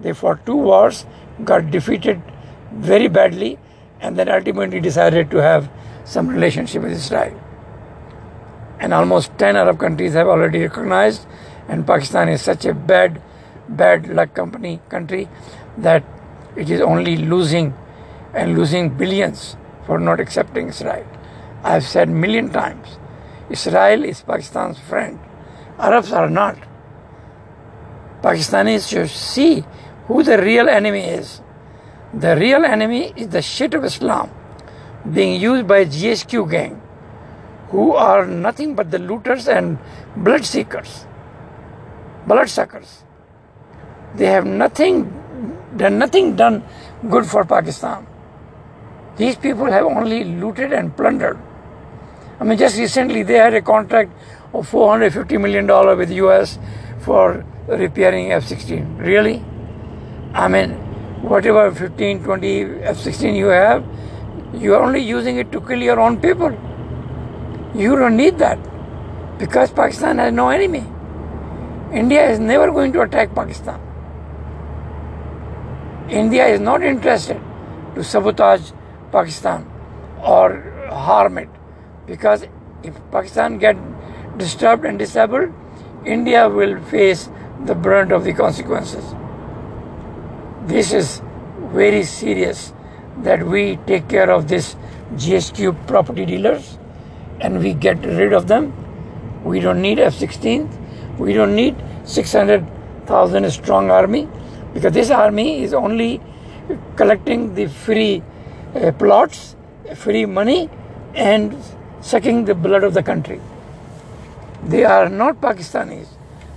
They 0.00 0.12
fought 0.12 0.46
two 0.46 0.56
wars, 0.56 1.06
got 1.44 1.70
defeated 1.70 2.22
very 2.72 3.08
badly, 3.08 3.58
and 4.00 4.16
then 4.16 4.28
ultimately 4.28 4.80
decided 4.80 5.30
to 5.30 5.38
have 5.38 5.68
some 6.04 6.28
relationship 6.28 6.82
with 6.82 6.92
Israel. 6.92 7.40
And 8.78 8.94
almost 8.94 9.36
10 9.38 9.56
Arab 9.56 9.80
countries 9.80 10.12
have 10.12 10.28
already 10.28 10.60
recognized, 10.60 11.26
and 11.68 11.86
Pakistan 11.86 12.28
is 12.28 12.42
such 12.42 12.64
a 12.64 12.74
bad, 12.74 13.20
bad 13.68 14.08
luck 14.08 14.34
company 14.34 14.80
country 14.88 15.28
that 15.78 16.04
it 16.54 16.70
is 16.70 16.80
only 16.80 17.16
losing 17.16 17.74
and 18.34 18.56
losing 18.56 18.90
billions 18.90 19.56
for 19.84 19.98
not 19.98 20.20
accepting 20.20 20.68
Israel. 20.68 21.06
I've 21.64 21.84
said 21.84 22.08
million 22.08 22.50
times, 22.50 22.98
Israel 23.50 24.04
is 24.04 24.22
Pakistan's 24.22 24.78
friend. 24.78 25.18
Arabs 25.78 26.12
are 26.12 26.30
not. 26.30 26.56
Pakistanis 28.22 28.88
should 28.88 29.10
see 29.10 29.64
who 30.06 30.22
the 30.22 30.38
real 30.38 30.68
enemy 30.68 31.04
is. 31.04 31.40
The 32.14 32.36
real 32.36 32.64
enemy 32.64 33.12
is 33.16 33.28
the 33.28 33.42
shit 33.42 33.74
of 33.74 33.84
Islam 33.84 34.30
being 35.12 35.40
used 35.40 35.66
by 35.68 35.84
GHQ 35.84 36.50
gang 36.50 36.80
who 37.70 37.92
are 37.92 38.26
nothing 38.26 38.74
but 38.74 38.90
the 38.90 38.98
looters 38.98 39.48
and 39.48 39.78
blood 40.16 40.44
seekers, 40.44 41.06
bloodsuckers. 42.26 43.04
They 44.14 44.26
have 44.26 44.46
nothing 44.46 45.04
done 45.76 45.98
nothing 45.98 46.36
done 46.36 46.64
good 47.10 47.26
for 47.26 47.44
Pakistan. 47.44 48.06
These 49.16 49.36
people 49.36 49.66
have 49.66 49.84
only 49.84 50.24
looted 50.24 50.72
and 50.72 50.96
plundered. 50.96 51.38
I 52.38 52.44
mean, 52.44 52.58
just 52.58 52.78
recently 52.78 53.22
they 53.22 53.34
had 53.34 53.54
a 53.54 53.62
contract 53.62 54.12
of 54.52 54.68
450 54.68 55.38
million 55.38 55.66
dollar 55.66 55.96
with 55.96 56.10
US 56.10 56.58
for 57.00 57.44
repairing 57.66 58.32
F-16. 58.32 58.98
Really? 58.98 59.42
I 60.34 60.48
mean, 60.48 60.72
whatever 61.22 61.70
15, 61.72 62.22
20 62.24 62.60
F-16 62.82 63.36
you 63.36 63.46
have, 63.46 63.84
you 64.54 64.74
are 64.74 64.82
only 64.82 65.00
using 65.00 65.38
it 65.38 65.50
to 65.52 65.60
kill 65.60 65.80
your 65.80 65.98
own 65.98 66.20
people. 66.20 66.50
You 67.74 67.96
don't 67.96 68.16
need 68.16 68.38
that 68.38 68.58
because 69.38 69.70
Pakistan 69.70 70.18
has 70.18 70.32
no 70.32 70.50
enemy. 70.50 70.84
India 71.92 72.28
is 72.28 72.38
never 72.38 72.70
going 72.70 72.92
to 72.92 73.00
attack 73.00 73.34
Pakistan. 73.34 73.80
India 76.10 76.46
is 76.46 76.60
not 76.60 76.82
interested 76.82 77.40
to 77.94 78.04
sabotage 78.04 78.72
Pakistan 79.10 79.66
or 80.22 80.88
harm 80.90 81.38
it 81.38 81.55
because 82.06 82.46
if 82.82 82.94
Pakistan 83.10 83.58
get 83.58 83.76
disturbed 84.38 84.84
and 84.84 84.98
disabled, 84.98 85.52
India 86.04 86.48
will 86.48 86.80
face 86.84 87.28
the 87.64 87.74
brunt 87.74 88.12
of 88.12 88.24
the 88.24 88.32
consequences. 88.32 89.04
This 90.66 90.92
is 90.92 91.22
very 91.72 92.04
serious 92.04 92.72
that 93.22 93.44
we 93.46 93.76
take 93.86 94.08
care 94.08 94.30
of 94.30 94.48
this 94.48 94.76
GHQ 95.14 95.86
property 95.86 96.26
dealers 96.26 96.78
and 97.40 97.60
we 97.60 97.72
get 97.72 98.04
rid 98.04 98.32
of 98.32 98.46
them. 98.46 98.72
We 99.44 99.60
don't 99.60 99.80
need 99.80 99.98
F-16. 99.98 101.18
We 101.18 101.32
don't 101.32 101.54
need 101.54 101.76
600,000 102.04 103.50
strong 103.50 103.90
army 103.90 104.28
because 104.74 104.92
this 104.92 105.10
army 105.10 105.62
is 105.62 105.72
only 105.72 106.20
collecting 106.96 107.54
the 107.54 107.66
free 107.66 108.22
uh, 108.74 108.92
plots, 108.92 109.56
free 109.94 110.26
money, 110.26 110.68
and 111.14 111.56
sucking 112.00 112.44
the 112.44 112.54
blood 112.54 112.84
of 112.84 112.94
the 112.94 113.02
country. 113.02 113.40
They 114.64 114.84
are 114.84 115.08
not 115.08 115.40
Pakistanis. 115.40 116.08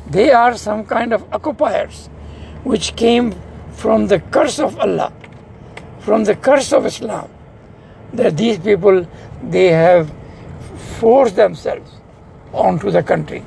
They 0.09 0.31
are 0.31 0.57
some 0.57 0.85
kind 0.85 1.13
of 1.13 1.31
occupiers 1.33 2.07
which 2.63 2.95
came 2.95 3.35
from 3.73 4.07
the 4.07 4.19
curse 4.19 4.59
of 4.59 4.79
Allah, 4.79 5.13
from 5.99 6.23
the 6.23 6.35
curse 6.35 6.73
of 6.73 6.85
Islam. 6.85 7.29
That 8.13 8.37
these 8.37 8.57
people 8.57 9.05
they 9.43 9.67
have 9.67 10.11
forced 10.99 11.35
themselves 11.35 11.91
onto 12.51 12.91
the 12.91 13.03
country 13.03 13.45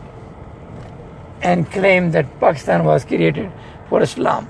and 1.43 1.71
claim 1.71 2.13
that 2.13 2.39
Pakistan 2.41 2.85
was 2.85 3.05
created 3.05 3.51
for 3.89 4.01
Islam. 4.03 4.49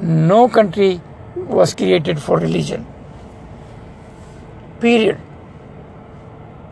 No 0.00 0.48
country 0.48 1.00
was 1.36 1.74
created 1.74 2.20
for 2.20 2.38
religion. 2.38 2.86
Period. 4.80 5.20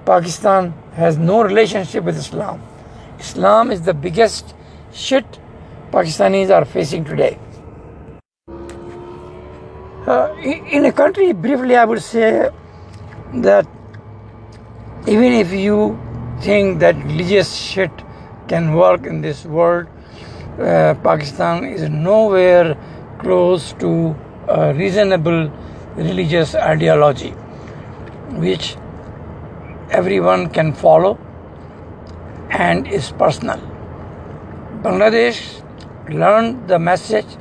Pakistan 0.07 0.73
has 0.95 1.17
no 1.17 1.43
relationship 1.43 2.05
with 2.05 2.17
Islam. 2.17 2.61
Islam 3.19 3.71
is 3.71 3.83
the 3.83 3.95
biggest 3.95 4.55
shit 4.93 5.39
Pakistanis 5.91 6.51
are 6.51 6.65
facing 6.65 7.05
today. 7.05 7.39
Uh, 10.07 10.35
in 10.43 10.85
a 10.85 10.93
country, 10.93 11.33
briefly, 11.33 11.77
I 11.77 11.85
would 11.85 12.03
say 12.03 12.51
that 13.35 13.67
even 15.07 15.33
if 15.33 15.53
you 15.53 15.99
think 16.41 16.81
that 16.81 16.97
religious 16.97 17.55
shit 17.55 17.91
can 18.49 18.75
work 18.75 19.07
in 19.07 19.23
this 19.23 19.45
world, 19.47 19.87
uh, 20.59 20.95
Pakistan 21.03 21.65
is 21.65 21.89
nowhere 21.89 22.77
close 23.19 23.73
to 23.75 24.15
a 24.49 24.75
reasonable 24.75 25.51
religious 25.97 26.55
ideology 26.55 27.31
which 28.45 28.77
everyone 29.95 30.49
can 30.51 30.73
follow 30.73 31.17
and 32.51 32.87
is 32.87 33.11
personal. 33.13 33.61
Bangladesh 34.83 35.41
learned 36.09 36.69
the 36.69 36.79
message 36.79 37.37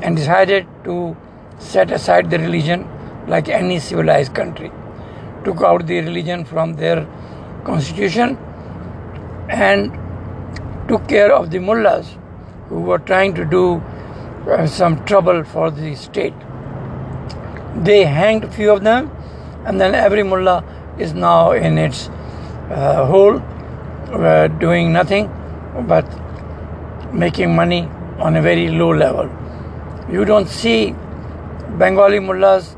and 0.00 0.16
decided 0.16 0.66
to 0.84 1.16
set 1.58 1.90
aside 1.90 2.30
the 2.30 2.38
religion 2.38 2.86
like 3.26 3.48
any 3.48 3.78
civilized 3.78 4.34
country. 4.34 4.70
Took 5.44 5.62
out 5.62 5.86
the 5.86 6.00
religion 6.00 6.44
from 6.44 6.74
their 6.74 7.06
constitution 7.64 8.36
and 9.48 9.98
took 10.88 11.08
care 11.08 11.32
of 11.32 11.50
the 11.50 11.58
mullahs 11.58 12.16
who 12.68 12.80
were 12.80 12.98
trying 12.98 13.34
to 13.34 13.44
do 13.44 13.64
uh, 14.50 14.66
some 14.66 15.04
trouble 15.04 15.44
for 15.44 15.70
the 15.70 15.94
state. 15.94 16.34
They 17.76 18.04
hanged 18.04 18.44
a 18.44 18.50
few 18.50 18.70
of 18.70 18.82
them, 18.82 19.10
and 19.66 19.80
then 19.80 19.94
every 19.94 20.22
mullah 20.22 20.64
is 20.98 21.14
now 21.14 21.52
in 21.52 21.78
its 21.78 22.08
uh, 22.70 23.06
hole, 23.06 23.42
uh, 24.12 24.48
doing 24.48 24.92
nothing 24.92 25.30
but 25.86 26.04
making 27.12 27.54
money 27.54 27.88
on 28.18 28.36
a 28.36 28.42
very 28.42 28.68
low 28.68 28.92
level. 28.94 29.30
You 30.10 30.24
don't 30.24 30.48
see 30.48 30.94
Bengali 31.78 32.20
mullahs 32.20 32.76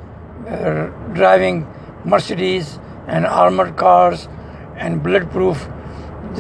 uh, 0.49 0.87
driving 1.13 1.67
Mercedes 2.05 2.79
and 3.07 3.27
armored 3.27 3.77
cars 3.77 4.29
and 4.77 5.03
bulletproof 5.03 5.67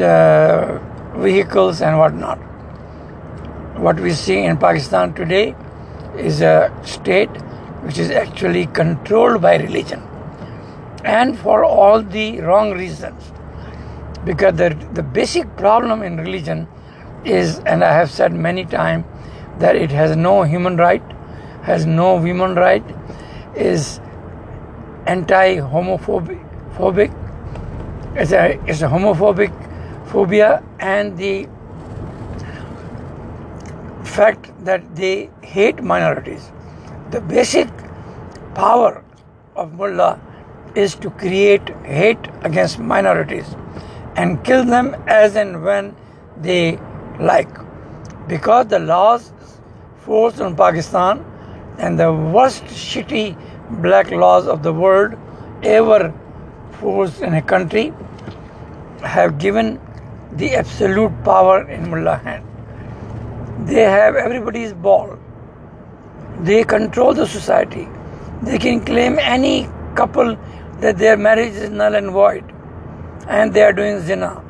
uh, 0.00 0.78
vehicles 1.16 1.82
and 1.82 1.98
whatnot. 1.98 2.38
What 3.78 3.98
we 3.98 4.12
see 4.12 4.38
in 4.38 4.56
Pakistan 4.56 5.14
today 5.14 5.54
is 6.16 6.40
a 6.40 6.72
state 6.84 7.30
which 7.82 7.98
is 7.98 8.10
actually 8.10 8.66
controlled 8.66 9.42
by 9.42 9.56
religion 9.56 10.02
and 11.04 11.38
for 11.38 11.64
all 11.64 12.02
the 12.02 12.40
wrong 12.40 12.72
reasons. 12.72 13.30
Because 14.24 14.56
the, 14.56 14.76
the 14.94 15.02
basic 15.02 15.56
problem 15.56 16.02
in 16.02 16.16
religion 16.16 16.66
is, 17.24 17.58
and 17.60 17.84
I 17.84 17.92
have 17.92 18.10
said 18.10 18.32
many 18.32 18.64
times, 18.64 19.04
that 19.58 19.76
it 19.76 19.90
has 19.90 20.16
no 20.16 20.42
human 20.42 20.76
right, 20.76 21.02
has 21.62 21.86
no 21.86 22.16
women 22.16 22.54
right, 22.54 22.82
is 23.54 24.00
anti 25.06 25.56
homophobic, 25.56 26.40
it's 28.16 28.32
a, 28.32 28.58
it's 28.66 28.82
a 28.82 28.88
homophobic 28.88 29.52
phobia, 30.10 30.62
and 30.80 31.16
the 31.18 31.46
fact 34.04 34.52
that 34.64 34.96
they 34.96 35.30
hate 35.42 35.82
minorities. 35.82 36.50
The 37.10 37.20
basic 37.20 37.68
power 38.54 39.04
of 39.56 39.74
mullah 39.74 40.20
is 40.74 40.94
to 40.96 41.10
create 41.10 41.68
hate 41.84 42.28
against 42.42 42.78
minorities 42.78 43.54
and 44.16 44.42
kill 44.44 44.64
them 44.64 44.94
as 45.06 45.36
and 45.36 45.62
when 45.62 45.94
they 46.36 46.78
like. 47.20 47.48
Because 48.28 48.66
the 48.66 48.78
laws 48.78 49.32
forced 49.98 50.40
on 50.40 50.56
Pakistan 50.56 51.24
and 51.78 51.98
the 51.98 52.12
worst 52.12 52.64
shitty 52.64 53.36
black 53.82 54.10
laws 54.10 54.46
of 54.46 54.62
the 54.62 54.72
world 54.72 55.14
ever 55.62 56.12
forced 56.80 57.22
in 57.22 57.34
a 57.34 57.42
country 57.42 57.92
have 59.02 59.38
given 59.38 59.80
the 60.32 60.54
absolute 60.54 61.12
power 61.24 61.68
in 61.70 61.90
mullah 61.90 62.16
hand. 62.16 62.44
They 63.68 63.82
have 63.82 64.16
everybody's 64.16 64.72
ball. 64.72 65.18
They 66.40 66.64
control 66.64 67.14
the 67.14 67.26
society. 67.26 67.88
They 68.42 68.58
can 68.58 68.84
claim 68.84 69.18
any 69.18 69.68
couple 69.94 70.36
that 70.80 70.98
their 70.98 71.16
marriage 71.16 71.54
is 71.54 71.70
null 71.70 71.94
and 71.94 72.10
void 72.10 72.44
and 73.28 73.52
they 73.52 73.62
are 73.62 73.72
doing 73.72 74.00
zina. 74.00 74.42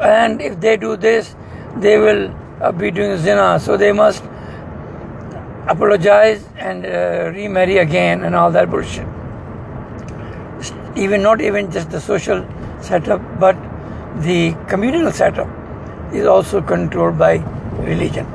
And 0.00 0.40
if 0.40 0.60
they 0.60 0.76
do 0.76 0.96
this, 0.96 1.34
they 1.76 1.98
will 1.98 2.34
uh, 2.60 2.72
be 2.72 2.90
doing 2.90 3.16
zina. 3.18 3.60
So 3.60 3.76
they 3.76 3.92
must 3.92 4.22
apologize 5.68 6.44
and 6.56 6.84
uh, 6.84 7.30
remarry 7.34 7.78
again 7.78 8.24
and 8.24 8.34
all 8.34 8.50
that 8.50 8.70
bullshit. 8.70 9.06
Even 10.96 11.22
not 11.22 11.40
even 11.40 11.70
just 11.70 11.90
the 11.90 12.00
social 12.00 12.46
setup, 12.80 13.22
but 13.38 13.56
the 14.18 14.54
communal 14.68 15.12
setup 15.12 15.48
is 16.12 16.26
also 16.26 16.60
controlled 16.60 17.18
by 17.18 17.36
religion. 17.78 18.26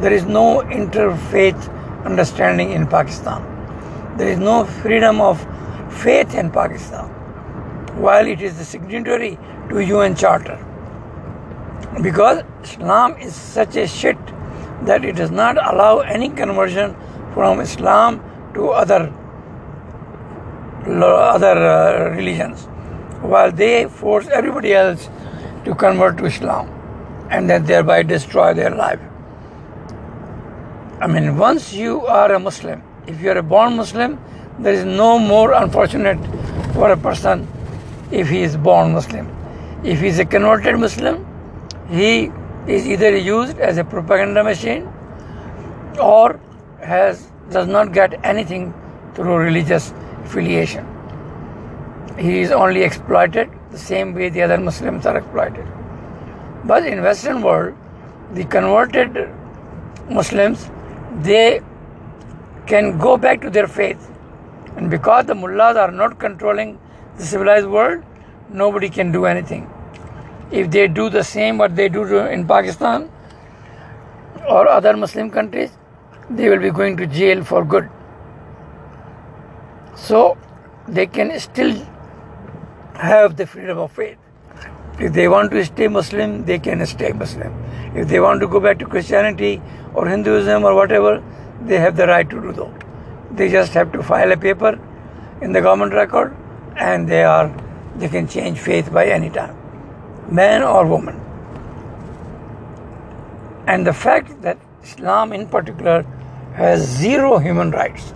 There 0.00 0.12
is 0.12 0.24
no 0.24 0.60
interfaith 0.62 1.70
understanding 2.04 2.72
in 2.72 2.86
Pakistan. 2.86 3.54
there 4.16 4.28
is 4.28 4.38
no 4.38 4.64
freedom 4.64 5.20
of 5.20 5.44
faith 6.02 6.34
in 6.34 6.50
Pakistan, 6.50 7.08
while 8.00 8.26
it 8.26 8.40
is 8.40 8.58
the 8.58 8.64
signatory 8.64 9.38
to 9.70 9.80
UN 9.80 10.14
Charter. 10.14 10.58
Because 12.02 12.42
Islam 12.62 13.16
is 13.18 13.34
such 13.34 13.76
a 13.76 13.86
shit 13.86 14.18
that 14.82 15.04
it 15.04 15.16
does 15.16 15.30
not 15.30 15.56
allow 15.56 16.00
any 16.00 16.28
conversion 16.28 16.96
from 17.32 17.60
Islam 17.60 18.22
to 18.54 18.68
other 18.70 19.12
other 20.86 21.56
uh, 21.66 22.10
religions, 22.14 22.66
while 23.22 23.50
they 23.50 23.86
force 23.86 24.28
everybody 24.28 24.74
else 24.74 25.08
to 25.64 25.74
convert 25.74 26.18
to 26.18 26.26
Islam 26.26 26.68
and 27.30 27.48
then 27.48 27.64
thereby 27.64 28.02
destroy 28.02 28.52
their 28.52 28.70
life. 28.70 29.00
I 31.00 31.06
mean, 31.06 31.36
once 31.38 31.72
you 31.72 32.06
are 32.06 32.32
a 32.32 32.38
Muslim, 32.38 32.82
if 33.06 33.20
you 33.20 33.30
are 33.30 33.38
a 33.38 33.42
born 33.42 33.76
Muslim, 33.76 34.18
there 34.58 34.72
is 34.72 34.84
no 34.84 35.18
more 35.18 35.52
unfortunate 35.52 36.18
for 36.74 36.90
a 36.92 36.96
person 36.96 37.46
if 38.10 38.28
he 38.28 38.42
is 38.42 38.56
born 38.56 38.92
Muslim. 38.92 39.28
If 39.82 40.00
he 40.00 40.08
is 40.08 40.18
a 40.18 40.24
converted 40.24 40.78
Muslim, 40.78 41.26
he 41.90 42.30
is 42.66 42.86
either 42.86 43.16
used 43.16 43.58
as 43.58 43.78
a 43.78 43.84
propaganda 43.84 44.44
machine 44.44 44.88
or 46.00 46.40
has 46.80 47.30
does 47.50 47.68
not 47.68 47.92
get 47.92 48.18
anything 48.24 48.72
through 49.14 49.36
religious 49.36 49.92
affiliation. 50.24 50.86
He 52.18 52.40
is 52.40 52.50
only 52.50 52.82
exploited 52.82 53.50
the 53.70 53.78
same 53.78 54.14
way 54.14 54.28
the 54.28 54.42
other 54.42 54.58
Muslims 54.58 55.04
are 55.04 55.18
exploited. 55.18 55.66
But 56.64 56.86
in 56.86 57.02
Western 57.02 57.42
world, 57.42 57.74
the 58.32 58.44
converted 58.44 59.30
Muslims 60.08 60.70
they 61.20 61.60
can 62.66 62.98
go 62.98 63.16
back 63.16 63.40
to 63.42 63.50
their 63.50 63.66
faith. 63.66 64.10
And 64.76 64.90
because 64.90 65.26
the 65.26 65.34
mullahs 65.34 65.76
are 65.76 65.90
not 65.90 66.18
controlling 66.18 66.78
the 67.16 67.24
civilized 67.24 67.66
world, 67.66 68.02
nobody 68.50 68.88
can 68.88 69.12
do 69.12 69.24
anything. 69.26 69.70
If 70.50 70.70
they 70.70 70.88
do 70.88 71.08
the 71.08 71.24
same 71.24 71.58
what 71.58 71.76
they 71.76 71.88
do 71.88 72.04
in 72.18 72.46
Pakistan 72.46 73.10
or 74.48 74.68
other 74.68 74.96
Muslim 74.96 75.30
countries, 75.30 75.70
they 76.30 76.48
will 76.48 76.58
be 76.58 76.70
going 76.70 76.96
to 76.96 77.06
jail 77.06 77.44
for 77.44 77.64
good. 77.64 77.88
So 79.96 80.36
they 80.88 81.06
can 81.06 81.38
still 81.38 81.74
have 82.94 83.36
the 83.36 83.46
freedom 83.46 83.78
of 83.78 83.92
faith. 83.92 84.18
If 84.98 85.12
they 85.12 85.28
want 85.28 85.50
to 85.50 85.64
stay 85.64 85.88
Muslim, 85.88 86.44
they 86.44 86.58
can 86.58 86.84
stay 86.86 87.12
Muslim. 87.12 87.52
If 87.94 88.08
they 88.08 88.20
want 88.20 88.40
to 88.40 88.46
go 88.46 88.60
back 88.60 88.78
to 88.80 88.86
Christianity 88.86 89.60
or 89.94 90.06
Hinduism 90.08 90.64
or 90.64 90.74
whatever, 90.74 91.22
they 91.62 91.78
have 91.78 91.96
the 91.96 92.06
right 92.06 92.28
to 92.28 92.40
do 92.40 92.52
so. 92.54 92.72
They 93.36 93.50
just 93.50 93.74
have 93.74 93.92
to 93.92 94.02
file 94.02 94.32
a 94.32 94.36
paper 94.36 94.78
in 95.40 95.52
the 95.52 95.60
government 95.60 95.92
record 95.92 96.36
and 96.76 97.08
they 97.08 97.24
are 97.24 97.52
they 97.96 98.08
can 98.08 98.26
change 98.28 98.58
faith 98.58 98.92
by 98.92 99.06
any 99.06 99.30
time. 99.30 99.56
Man 100.28 100.62
or 100.62 100.86
woman. 100.86 101.20
And 103.66 103.86
the 103.86 103.92
fact 103.92 104.42
that 104.42 104.58
Islam 104.82 105.32
in 105.32 105.46
particular 105.48 106.02
has 106.54 106.82
zero 106.82 107.38
human 107.38 107.70
rights. 107.70 108.12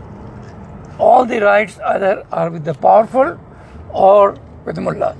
All 0.98 1.24
the 1.24 1.40
rights 1.40 1.78
either 1.78 2.26
are 2.32 2.50
with 2.50 2.64
the 2.64 2.74
powerful 2.74 3.38
or 3.92 4.36
with 4.64 4.74
the 4.76 4.80
mullahs. 4.80 5.16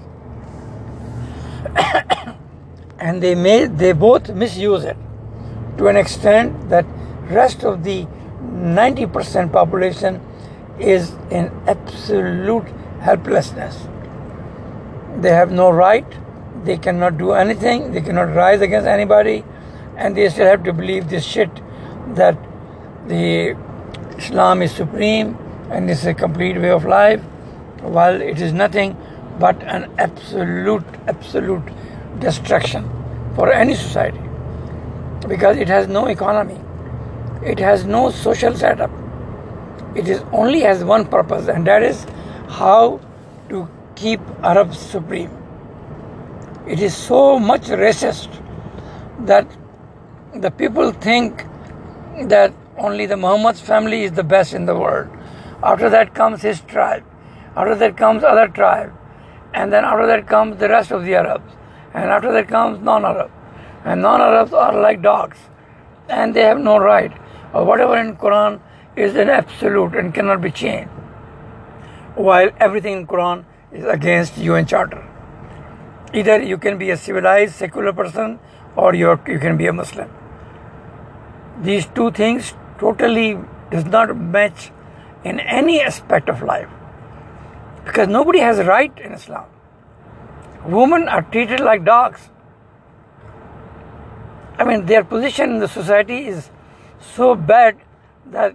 and 2.99 3.23
they 3.23 3.35
may 3.35 3.67
they 3.67 3.93
both 3.93 4.31
misuse 4.31 4.85
it 4.85 4.97
to 5.79 5.89
an 5.89 5.97
extent 5.97 6.69
that 6.69 6.85
rest 7.31 7.65
of 7.65 7.85
the 7.85 8.07
90% 8.43 9.53
population 9.53 10.21
is 10.79 11.13
in 11.31 11.51
absolute 11.67 12.67
helplessness. 13.01 13.87
They 15.21 15.31
have 15.31 15.51
no 15.51 15.71
right, 15.71 16.07
they 16.65 16.79
cannot 16.79 17.19
do 17.19 17.33
anything, 17.33 17.93
they 17.93 18.01
cannot 18.01 18.35
rise 18.35 18.61
against 18.61 18.87
anybody, 18.87 19.45
and 19.97 20.17
they 20.17 20.29
still 20.29 20.47
have 20.47 20.63
to 20.65 20.73
believe 20.73 21.09
this 21.09 21.25
shit 21.25 21.51
that 22.15 22.39
the 23.07 23.57
Islam 24.17 24.63
is 24.63 24.73
supreme 24.73 25.37
and 25.71 25.91
is 25.91 26.07
a 26.07 26.15
complete 26.15 26.57
way 26.57 26.71
of 26.71 26.85
life, 26.85 27.21
while 27.81 28.21
it 28.21 28.41
is 28.41 28.53
nothing 28.53 28.97
but 29.39 29.61
an 29.63 29.91
absolute, 29.99 30.85
absolute 31.07 31.63
destruction 32.19 32.89
for 33.35 33.53
any 33.53 33.75
society 33.75 34.21
because 35.29 35.57
it 35.57 35.69
has 35.69 35.89
no 35.89 36.07
economy, 36.07 36.59
it 37.49 37.59
has 37.59 37.85
no 37.85 38.11
social 38.11 38.55
setup. 38.55 38.91
It 39.97 40.09
is 40.09 40.23
only 40.33 40.61
has 40.61 40.85
one 40.85 41.07
purpose, 41.07 41.49
and 41.49 41.67
that 41.67 41.83
is 41.83 42.07
how 42.49 43.01
to 43.49 43.69
keep 43.97 44.21
Arabs 44.43 44.79
supreme. 44.79 45.31
It 46.67 46.81
is 46.81 46.95
so 46.95 47.39
much 47.39 47.63
racist 47.63 48.29
that 49.27 49.47
the 50.35 50.51
people 50.51 50.93
think 50.93 51.45
that 52.35 52.53
only 52.77 53.07
the 53.07 53.17
Muhammad's 53.17 53.61
family 53.61 54.03
is 54.05 54.13
the 54.13 54.23
best 54.23 54.53
in 54.53 54.67
the 54.67 54.75
world. 54.75 55.09
After 55.63 55.89
that 55.91 56.15
comes 56.15 56.43
his 56.43 56.61
tribe. 56.61 57.05
After 57.57 57.75
that 57.75 57.97
comes 57.97 58.23
other 58.23 58.49
tribe. 58.49 58.93
And 59.55 59.73
then 59.73 59.85
after 59.85 60.07
that 60.07 60.27
comes 60.27 60.59
the 60.59 60.69
rest 60.69 60.93
of 60.93 61.05
the 61.05 61.15
Arabs. 61.15 61.53
And 61.95 62.11
after 62.11 62.31
that 62.33 62.49
comes 62.49 62.81
non-Arab. 62.81 63.31
And 63.85 64.03
non-Arabs 64.03 64.53
are 64.53 64.79
like 64.81 65.03
dogs. 65.03 65.39
And 66.09 66.35
they 66.35 66.43
have 66.43 66.61
no 66.61 66.79
right. 66.79 67.13
Or 67.53 67.65
whatever 67.65 67.97
in 67.97 68.17
Quran 68.17 68.61
is 68.97 69.15
an 69.17 69.29
absolute 69.29 69.95
and 69.95 70.15
cannot 70.15 70.41
be 70.41 70.51
changed. 70.51 70.91
While 72.15 72.51
everything 72.59 72.99
in 72.99 73.07
Quran 73.07 73.45
is 73.73 73.85
against 73.85 74.39
UN 74.39 74.67
Charter. 74.67 75.05
Either 76.15 76.43
you 76.43 76.59
can 76.59 76.79
be 76.79 76.91
a 76.91 76.97
civilized 76.97 77.55
secular 77.55 77.93
person 77.93 78.39
or 78.77 78.95
you 78.95 79.19
you 79.27 79.39
can 79.39 79.57
be 79.57 79.67
a 79.67 79.73
Muslim. 79.73 80.11
These 81.61 81.87
two 81.95 82.11
things 82.11 82.55
totally 82.79 83.39
does 83.71 83.85
not 83.85 84.17
match 84.17 84.71
in 85.25 85.41
any 85.41 85.81
aspect 85.81 86.29
of 86.29 86.43
life. 86.43 86.69
Because 87.85 88.09
nobody 88.09 88.39
has 88.39 88.59
a 88.59 88.65
right 88.65 88.99
in 88.99 89.13
Islam. 89.13 89.47
Women 90.67 91.09
are 91.09 91.23
treated 91.23 91.61
like 91.61 91.85
dogs. 91.85 92.31
I 94.59 94.65
mean, 94.65 94.87
their 94.87 95.05
position 95.05 95.51
in 95.51 95.59
the 95.59 95.69
society 95.69 96.27
is 96.27 96.51
so 97.01 97.35
bad 97.35 97.77
that 98.27 98.55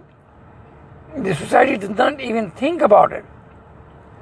the 1.16 1.34
society 1.34 1.76
does 1.76 1.90
not 1.90 2.20
even 2.20 2.50
think 2.50 2.82
about 2.82 3.12
it. 3.12 3.24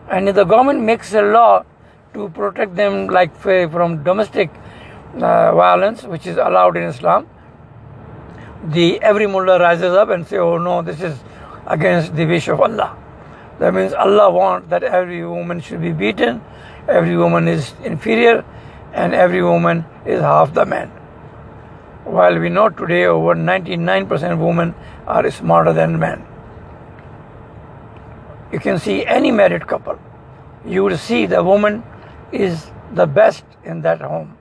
And 0.08 0.28
if 0.28 0.34
the 0.34 0.44
government 0.44 0.80
makes 0.80 1.14
a 1.14 1.22
law 1.22 1.64
to 2.14 2.28
protect 2.30 2.76
them, 2.76 3.06
like 3.06 3.34
from 3.36 4.02
domestic 4.02 4.50
uh, 5.14 5.54
violence, 5.54 6.02
which 6.02 6.26
is 6.26 6.36
allowed 6.36 6.76
in 6.76 6.84
Islam, 6.84 7.28
the 8.64 9.00
every 9.00 9.26
mullah 9.26 9.58
rises 9.58 9.92
up 9.92 10.10
and 10.10 10.26
say, 10.26 10.38
"Oh 10.38 10.58
no, 10.58 10.82
this 10.82 11.00
is 11.00 11.18
against 11.66 12.14
the 12.14 12.26
wish 12.26 12.48
of 12.48 12.60
Allah." 12.60 12.96
That 13.58 13.74
means 13.74 13.92
Allah 13.92 14.30
wants 14.30 14.68
that 14.70 14.82
every 14.82 15.24
woman 15.26 15.60
should 15.60 15.80
be 15.80 15.92
beaten, 15.92 16.42
every 16.88 17.16
woman 17.16 17.48
is 17.48 17.74
inferior, 17.82 18.44
and 18.92 19.14
every 19.14 19.42
woman 19.42 19.84
is 20.04 20.20
half 20.20 20.52
the 20.54 20.66
man. 20.66 20.90
While 22.04 22.38
we 22.40 22.48
know 22.48 22.68
today 22.68 23.04
over 23.04 23.34
99% 23.34 24.38
women 24.38 24.74
are 25.06 25.30
smarter 25.30 25.72
than 25.72 25.98
men. 25.98 26.26
You 28.52 28.58
can 28.58 28.78
see 28.78 29.06
any 29.06 29.30
married 29.30 29.66
couple, 29.66 29.98
you 30.66 30.82
will 30.84 30.98
see 30.98 31.26
the 31.26 31.42
woman 31.42 31.82
is 32.32 32.70
the 32.92 33.06
best 33.06 33.44
in 33.64 33.80
that 33.82 34.00
home, 34.00 34.36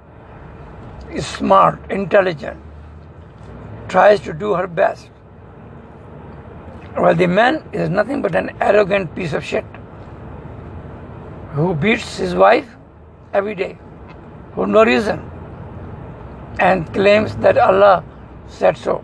is 1.11 1.25
smart, 1.25 1.79
intelligent, 1.89 2.59
tries 3.87 4.19
to 4.21 4.33
do 4.33 4.53
her 4.53 4.67
best. 4.67 5.07
While 6.95 7.15
the 7.15 7.27
man 7.27 7.63
is 7.71 7.89
nothing 7.89 8.21
but 8.21 8.35
an 8.35 8.51
arrogant 8.59 9.15
piece 9.15 9.31
of 9.31 9.45
shit 9.45 9.63
who 11.53 11.73
beats 11.73 12.17
his 12.17 12.35
wife 12.35 12.75
every 13.33 13.55
day 13.55 13.77
for 14.55 14.67
no 14.67 14.83
reason 14.83 15.30
and 16.59 16.91
claims 16.93 17.35
that 17.37 17.57
Allah 17.57 18.03
said 18.47 18.77
so. 18.77 19.03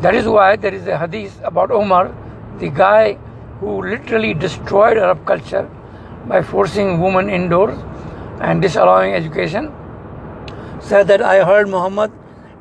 That 0.00 0.14
is 0.14 0.26
why 0.26 0.56
there 0.56 0.74
is 0.74 0.86
a 0.86 0.98
hadith 0.98 1.40
about 1.44 1.70
Omar, 1.70 2.14
the 2.58 2.68
guy 2.68 3.14
who 3.60 3.82
literally 3.82 4.34
destroyed 4.34 4.98
Arab 4.98 5.24
culture 5.24 5.70
by 6.26 6.42
forcing 6.42 7.00
women 7.00 7.30
indoors 7.30 7.78
and 8.40 8.60
disallowing 8.60 9.14
education, 9.14 9.72
said 10.80 11.06
that 11.06 11.22
I 11.22 11.44
heard 11.44 11.68
Muhammad, 11.68 12.10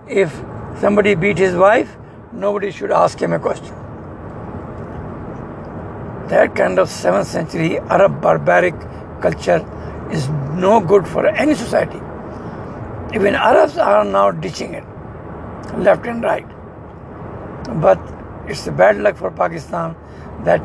if 0.08 0.32
somebody 0.78 1.16
beat 1.16 1.38
his 1.38 1.56
wife, 1.56 1.98
nobody 2.32 2.70
should 2.70 2.92
ask 2.92 3.20
him 3.20 3.34
a 3.34 3.40
question. 3.40 3.76
That 6.28 6.56
kind 6.56 6.78
of 6.80 6.88
7th 6.88 7.26
century 7.26 7.80
Arab 7.80 8.22
barbaric 8.22 8.76
culture 9.20 9.66
is 10.12 10.30
no 10.54 10.80
good 10.80 11.08
for 11.08 11.26
any 11.28 11.56
society. 11.56 12.00
Even 13.14 13.36
Arabs 13.36 13.78
are 13.78 14.06
now 14.06 14.32
ditching 14.32 14.74
it, 14.74 14.86
left 15.78 16.06
and 16.06 16.24
right. 16.24 16.48
But 17.82 18.00
it's 18.48 18.66
a 18.68 18.72
bad 18.72 18.98
luck 18.98 19.18
for 19.18 19.32
Pakistan 19.32 19.96
that 20.46 20.62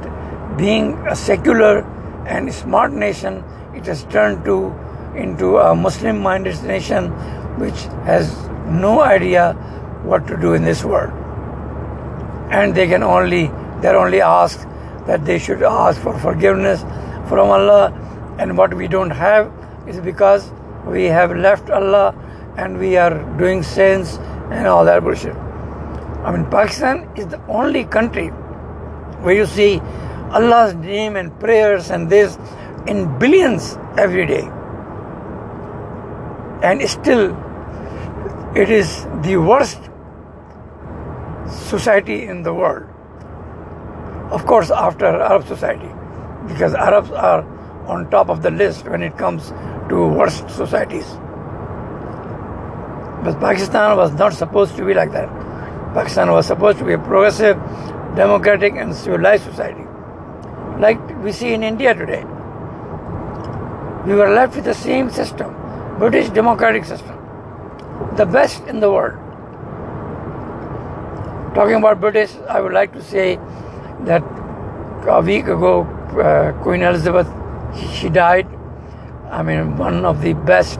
being 0.57 0.93
a 1.09 1.17
secular 1.17 1.81
and 2.27 2.53
smart 2.55 2.93
nation, 2.93 3.43
it 3.75 3.85
has 3.87 4.05
turned 4.05 4.45
to 4.45 4.73
into 5.17 5.59
a 5.59 5.75
Muslim-minded 5.75 6.63
nation 6.63 7.11
which 7.59 7.83
has 8.05 8.33
no 8.67 9.01
idea 9.01 9.53
what 10.05 10.27
to 10.29 10.37
do 10.37 10.55
in 10.55 10.63
this 10.63 10.85
world. 10.85 11.13
And 12.51 12.75
they 12.75 12.87
can 12.87 13.03
only, 13.03 13.49
they're 13.81 13.97
only 13.97 14.21
asked 14.21 14.69
that 15.07 15.25
they 15.25 15.39
should 15.39 15.63
ask 15.63 16.01
for 16.01 16.17
forgiveness 16.19 16.83
from 17.29 17.51
Allah. 17.51 17.93
And 18.39 18.57
what 18.57 18.73
we 18.73 18.87
don't 18.87 19.11
have 19.11 19.53
is 19.89 20.01
because 20.01 20.53
we 20.87 21.05
have 21.05 21.37
left 21.37 21.71
Allah 21.71 22.15
and 22.57 22.79
we 22.79 22.97
are 22.97 23.23
doing 23.37 23.63
sins 23.63 24.19
and 24.51 24.67
all 24.67 24.85
that 24.85 25.03
bullshit. 25.03 25.35
I 26.25 26.33
mean, 26.33 26.51
Pakistan 26.51 27.09
is 27.17 27.27
the 27.27 27.41
only 27.47 27.85
country 27.85 28.29
where 29.23 29.35
you 29.35 29.47
see 29.47 29.81
Allah's 30.31 30.75
name 30.75 31.17
and 31.17 31.39
prayers 31.39 31.91
and 31.91 32.11
this 32.11 32.39
in 32.87 33.19
billions 33.19 33.79
every 33.97 34.27
day. 34.27 34.49
And 36.63 36.83
still, 36.89 37.37
it 38.57 38.71
is 38.71 39.05
the 39.23 39.37
worst 39.37 39.79
society 41.49 42.25
in 42.25 42.43
the 42.43 42.55
world. 42.55 42.89
Of 44.31 44.47
course, 44.47 44.71
after 44.71 45.07
Arab 45.07 45.47
society, 45.47 45.91
because 46.49 46.75
Arabs 46.75 47.11
are 47.11 47.45
on 47.87 48.11
top 48.11 48.31
of 48.31 48.43
the 48.43 48.51
list 48.51 48.87
when 48.87 49.03
it 49.03 49.17
comes 49.17 49.51
to 49.89 50.09
worst 50.09 50.51
societies. 50.51 51.07
But 53.27 53.41
Pakistan 53.41 53.97
was 53.97 54.13
not 54.13 54.35
supposed 54.35 54.77
to 54.77 54.85
be 54.85 54.95
like 54.95 55.11
that. 55.11 55.29
Pakistan 55.95 56.31
was 56.31 56.47
supposed 56.47 56.79
to 56.79 56.85
be 56.85 56.93
a 56.93 56.99
progressive, 56.99 57.57
democratic, 58.15 58.75
and 58.77 58.95
civilized 58.95 59.43
society. 59.43 59.85
Like 60.79 61.01
we 61.25 61.33
see 61.33 61.53
in 61.53 61.65
India 61.65 61.93
today. 61.93 62.23
We 64.07 64.15
were 64.15 64.31
left 64.31 64.55
with 64.55 64.65
the 64.65 64.75
same 64.75 65.11
system, 65.11 65.57
British 65.99 66.29
democratic 66.31 66.85
system, 66.85 67.19
the 68.17 68.25
best 68.25 68.63
in 68.69 68.79
the 68.79 68.93
world. 68.93 69.19
Talking 71.57 71.83
about 71.83 72.01
British, 72.01 72.33
I 72.49 72.61
would 72.61 72.73
like 72.73 72.93
to 72.93 73.03
say 73.03 73.41
that 74.03 74.23
a 75.09 75.21
week 75.21 75.47
ago, 75.47 75.83
uh, 75.83 76.53
Queen 76.63 76.83
Elizabeth, 76.83 77.27
she 77.93 78.09
died. 78.09 78.47
I 79.33 79.43
mean, 79.43 79.77
one 79.77 80.05
of 80.05 80.23
the 80.23 80.35
best 80.35 80.79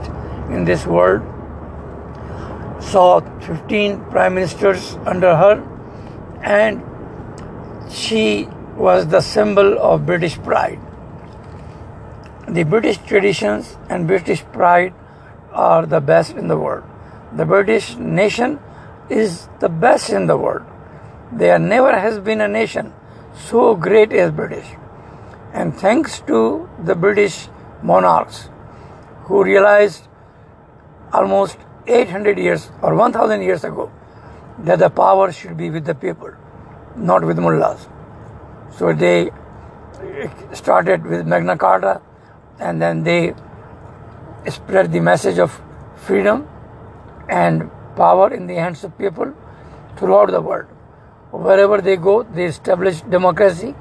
in 0.49 0.63
this 0.63 0.87
world. 0.87 1.33
Saw 2.91 3.19
15 3.41 4.05
prime 4.11 4.35
ministers 4.35 4.95
under 5.05 5.35
her, 5.35 5.55
and 6.41 6.81
she 7.91 8.47
was 8.77 9.07
the 9.07 9.21
symbol 9.21 9.77
of 9.79 10.05
British 10.05 10.37
pride. 10.37 10.79
The 12.47 12.63
British 12.63 12.97
traditions 12.99 13.77
and 13.89 14.07
British 14.07 14.41
pride 14.53 14.93
are 15.51 15.85
the 15.85 15.99
best 15.99 16.35
in 16.35 16.47
the 16.47 16.57
world. 16.57 16.85
The 17.35 17.45
British 17.45 17.95
nation 17.97 18.59
is 19.09 19.49
the 19.59 19.67
best 19.67 20.09
in 20.09 20.27
the 20.27 20.37
world. 20.37 20.65
There 21.31 21.59
never 21.59 21.91
has 21.99 22.19
been 22.19 22.39
a 22.39 22.47
nation 22.47 22.93
so 23.33 23.75
great 23.75 24.13
as 24.13 24.31
British. 24.31 24.67
And 25.53 25.75
thanks 25.75 26.21
to 26.21 26.69
the 26.83 26.95
British 26.95 27.49
monarchs 27.83 28.49
who 29.25 29.43
realized 29.43 30.07
almost 31.11 31.57
800 31.87 32.37
years 32.37 32.69
or 32.81 32.95
1000 32.95 33.41
years 33.41 33.63
ago 33.63 33.91
that 34.59 34.79
the 34.79 34.89
power 34.89 35.31
should 35.31 35.57
be 35.57 35.69
with 35.69 35.85
the 35.85 35.95
people, 35.95 36.31
not 36.95 37.23
with 37.23 37.37
mullahs. 37.39 37.87
So 38.77 38.93
they 38.93 39.31
started 40.53 41.05
with 41.05 41.25
Magna 41.25 41.57
Carta 41.57 42.01
and 42.59 42.81
then 42.81 43.03
they 43.03 43.33
spread 44.49 44.91
the 44.91 44.99
message 44.99 45.39
of 45.39 45.61
freedom 45.95 46.47
and 47.29 47.69
power 47.95 48.33
in 48.33 48.47
the 48.47 48.55
hands 48.55 48.83
of 48.83 48.97
people 48.97 49.33
throughout 49.97 50.31
the 50.31 50.41
world. 50.41 50.67
Wherever 51.31 51.81
they 51.81 51.97
go, 51.97 52.23
they 52.23 52.45
establish 52.45 53.01
democracy. 53.01 53.71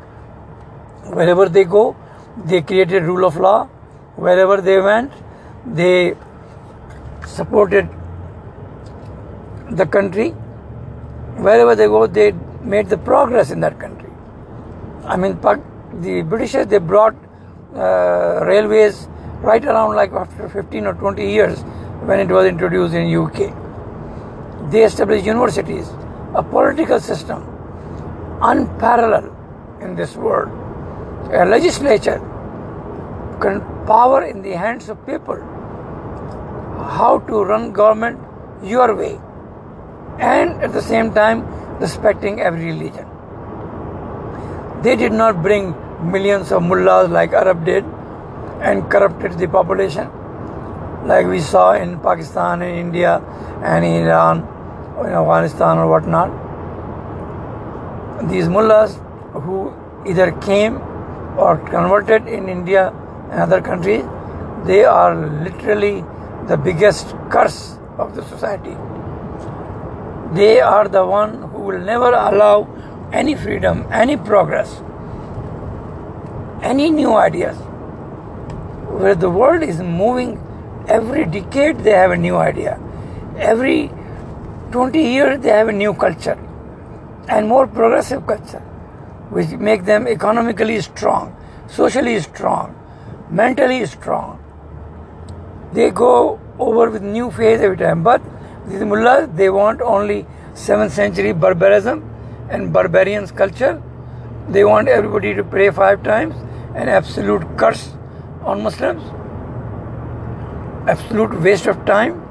Wherever 1.13 1.49
they 1.49 1.65
go, 1.65 1.97
they 2.45 2.63
created 2.63 3.05
rule 3.05 3.25
of 3.25 3.37
law. 3.37 3.67
Wherever 4.17 4.61
they 4.61 4.81
went, 4.81 5.13
they 5.65 6.17
supported 7.27 7.89
the 9.71 9.87
country. 9.87 10.31
Wherever 11.39 11.75
they 11.75 11.87
go, 11.87 12.07
they 12.07 12.33
made 12.63 12.89
the 12.89 12.99
progress 12.99 13.51
in 13.51 13.61
that 13.61 13.79
country. 13.79 14.11
I 15.05 15.17
mean, 15.17 15.39
the 16.01 16.23
Britishers 16.23 16.67
they 16.67 16.79
brought 16.79 17.15
uh, 17.75 18.45
railways 18.45 19.07
right 19.41 19.65
around 19.65 19.95
like 19.95 20.13
after 20.13 20.49
15 20.49 20.87
or 20.87 20.95
20 20.95 21.31
years 21.31 21.61
when 22.09 22.21
it 22.21 22.29
was 22.29 22.47
introduced 22.47 22.95
in 22.95 23.15
UK. 23.15 23.53
They 24.71 24.85
established 24.85 25.25
universities 25.27 25.89
a 26.35 26.43
political 26.43 27.01
system 27.01 27.45
unparalleled 28.43 29.35
in 29.81 29.95
this 29.97 30.17
world, 30.17 30.51
a 31.33 31.45
legislature, 31.47 32.19
power 33.87 34.25
in 34.25 34.43
the 34.43 34.53
hands 34.53 34.89
of 34.89 35.05
people, 35.07 35.37
how 36.99 37.23
to 37.29 37.45
run 37.45 37.73
government 37.73 38.21
your 38.63 38.95
way, 38.95 39.19
and 40.19 40.63
at 40.63 40.73
the 40.73 40.83
same 40.83 41.13
time 41.13 41.43
respecting 41.81 42.41
every 42.41 42.67
religion. 42.67 43.07
They 44.83 44.97
did 44.97 45.13
not 45.13 45.43
bring 45.43 45.75
millions 46.11 46.53
of 46.53 46.63
mullahs 46.63 47.11
like 47.11 47.33
Arab 47.33 47.65
did 47.65 47.85
and 48.61 48.89
corrupted 48.91 49.39
the 49.39 49.49
population 49.49 50.11
like 51.07 51.27
we 51.27 51.41
saw 51.41 51.73
in 51.73 51.99
Pakistan 52.01 52.63
and 52.63 52.79
India 52.79 53.23
and 53.63 53.85
Iran 53.85 54.39
in 55.05 55.13
Afghanistan 55.13 55.79
or 55.79 55.87
whatnot. 55.89 56.31
These 58.29 58.49
mullahs 58.49 58.99
who 59.33 59.73
either 60.07 60.33
came 60.33 60.79
or 61.37 61.59
converted 61.59 62.27
in 62.27 62.49
India 62.49 62.93
and 63.31 63.41
other 63.41 63.61
countries, 63.61 64.05
they 64.65 64.85
are 64.85 65.15
literally 65.15 66.05
the 66.49 66.57
biggest 66.57 67.15
curse 67.31 67.79
of 67.99 68.15
the 68.17 68.23
society. 68.25 68.77
They 70.37 70.61
are 70.61 70.87
the 70.87 71.05
one 71.07 71.43
who 71.51 71.61
will 71.61 71.79
never 71.79 72.13
allow 72.13 72.69
any 73.13 73.35
freedom, 73.35 73.87
any 73.91 74.17
progress, 74.17 74.83
any 76.63 76.91
new 76.91 77.15
ideas. 77.15 77.57
Where 79.03 79.15
the 79.15 79.31
world 79.31 79.63
is 79.63 79.81
moving 79.81 80.39
every 80.89 81.25
decade, 81.25 81.79
they 81.81 81.93
have 81.93 82.11
a 82.11 82.17
new 82.17 82.37
idea. 82.37 82.79
Every 83.39 83.91
20 84.73 85.01
years 85.01 85.41
they 85.43 85.51
have 85.51 85.69
a 85.69 85.73
new 85.73 85.95
culture 85.95 86.39
and 87.29 87.49
more 87.49 87.67
progressive 87.67 88.27
culture 88.27 88.63
which 89.31 89.51
make 89.69 89.85
them 89.85 90.09
economically 90.09 90.81
strong 90.81 91.35
socially 91.69 92.19
strong 92.21 92.75
mentally 93.31 93.87
strong 93.87 94.39
they 95.73 95.91
go 95.91 96.41
over 96.59 96.91
with 96.91 97.03
new 97.03 97.31
phase 97.31 97.61
every 97.61 97.77
time 97.77 98.03
but 98.03 98.21
these 98.69 98.83
mullahs 98.83 99.29
they 99.35 99.49
want 99.49 99.81
only 99.81 100.27
7th 100.55 100.91
century 100.91 101.33
barbarism 101.33 102.03
and 102.51 102.73
barbarians 102.73 103.31
culture. 103.31 103.83
They 104.49 104.65
want 104.65 104.89
everybody 104.89 105.35
to 105.35 105.45
pray 105.45 105.71
five 105.71 106.03
times 106.03 106.35
an 106.75 106.89
absolute 106.89 107.45
curse 107.57 107.93
on 108.43 108.63
muslims. 108.63 109.03
Absolute 110.89 111.41
waste 111.41 111.67
of 111.67 111.85
time. 111.85 112.23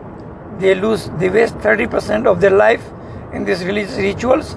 They 0.60 0.76
lose 0.76 1.10
they 1.19 1.30
waste 1.30 1.56
30% 1.56 2.26
of 2.26 2.41
their 2.41 2.52
life 2.52 2.84
in 3.34 3.45
these 3.45 3.63
religious 3.63 3.98
rituals 3.98 4.54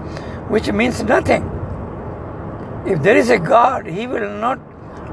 which 0.49 0.73
means 0.73 1.03
nothing. 1.03 1.45
If 2.87 3.03
there 3.03 3.17
is 3.17 3.31
a 3.31 3.39
god 3.39 3.87
he 3.87 4.07
will 4.07 4.31
not 4.31 4.59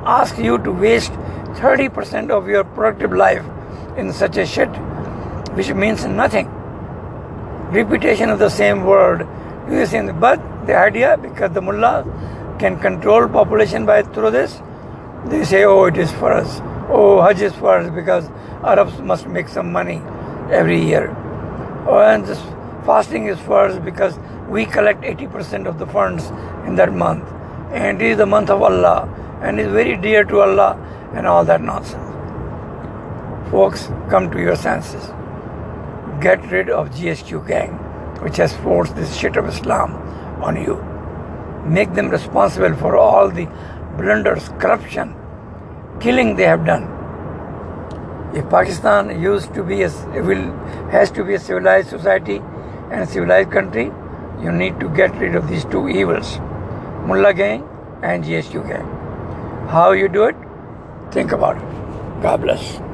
ask 0.05 0.37
you 0.37 0.57
to 0.59 0.71
waste 0.71 1.11
30% 1.61 2.29
of 2.29 2.47
your 2.47 2.63
productive 2.63 3.13
life 3.13 3.43
in 3.97 4.11
such 4.13 4.37
a 4.37 4.45
shit 4.45 4.69
which 5.55 5.71
means 5.73 6.05
nothing 6.05 6.47
repetition 7.79 8.29
of 8.29 8.39
the 8.39 8.49
same 8.49 8.83
word 8.83 9.27
but 10.25 10.39
the 10.67 10.75
idea 10.75 11.17
because 11.21 11.51
the 11.51 11.61
mullah 11.61 11.95
can 12.59 12.79
control 12.79 13.27
population 13.27 13.85
by 13.85 14.01
through 14.01 14.31
this 14.31 14.61
they 15.25 15.43
say 15.43 15.63
oh 15.65 15.85
it 15.85 15.97
is 15.97 16.11
for 16.23 16.31
us 16.31 16.59
oh 16.89 17.21
hajj 17.21 17.41
is 17.41 17.55
for 17.63 17.77
us 17.79 17.89
because 18.01 18.29
arabs 18.73 18.99
must 18.99 19.27
make 19.27 19.47
some 19.47 19.71
money 19.71 20.01
every 20.51 20.83
year. 20.83 21.15
Oh, 21.87 21.99
and 21.99 22.25
this 22.25 22.39
fasting 22.85 23.27
is 23.27 23.39
for 23.39 23.65
us 23.65 23.79
because 23.79 24.17
we 24.49 24.65
collect 24.65 25.01
80% 25.01 25.67
of 25.67 25.79
the 25.79 25.87
funds 25.87 26.27
in 26.67 26.75
that 26.75 26.93
month. 26.93 27.27
And 27.71 28.01
it 28.01 28.11
is 28.11 28.17
the 28.17 28.25
month 28.25 28.49
of 28.49 28.61
Allah 28.61 29.07
and 29.41 29.59
is 29.59 29.71
very 29.71 29.97
dear 29.97 30.23
to 30.23 30.39
Allah 30.41 30.77
and 31.13 31.27
all 31.27 31.45
that 31.45 31.61
nonsense. 31.61 32.01
Folks, 33.51 33.87
come 34.09 34.31
to 34.31 34.39
your 34.39 34.55
senses. 34.55 35.11
Get 36.25 36.51
rid 36.51 36.69
of 36.71 36.89
GSQ 36.89 37.47
gang, 37.47 37.73
which 38.23 38.37
has 38.37 38.55
forced 38.57 38.95
this 38.95 39.15
shit 39.15 39.37
of 39.37 39.47
Islam 39.47 39.91
on 40.43 40.55
you. 40.55 40.75
make 41.65 41.93
them 41.93 42.09
responsible 42.09 42.75
for 42.75 42.95
all 42.95 43.29
the 43.29 43.45
blunders, 43.97 44.49
corruption, 44.59 45.15
killing 45.99 46.35
they 46.35 46.43
have 46.43 46.65
done. 46.65 46.83
If 48.35 48.49
Pakistan 48.49 49.21
used 49.21 49.53
to 49.55 49.63
be 49.63 49.81
a 49.83 49.89
will 50.29 50.45
has 50.91 51.11
to 51.11 51.23
be 51.23 51.35
a 51.35 51.39
civilized 51.39 51.89
society 51.89 52.37
and 52.91 53.01
a 53.01 53.07
civilized 53.07 53.51
country, 53.51 53.85
you 54.41 54.51
need 54.51 54.79
to 54.79 54.89
get 54.89 55.15
rid 55.17 55.35
of 55.35 55.47
these 55.47 55.65
two 55.65 55.87
evils, 55.89 56.37
Mullah 57.11 57.33
gang 57.33 57.67
and 58.03 58.23
GSQ 58.23 58.67
gang. 58.67 58.89
How 59.67 59.91
you 59.91 60.07
do 60.07 60.25
it? 60.25 60.35
Think 61.11 61.31
about 61.31 61.57
it. 61.57 62.21
God 62.21 62.41
bless. 62.41 62.84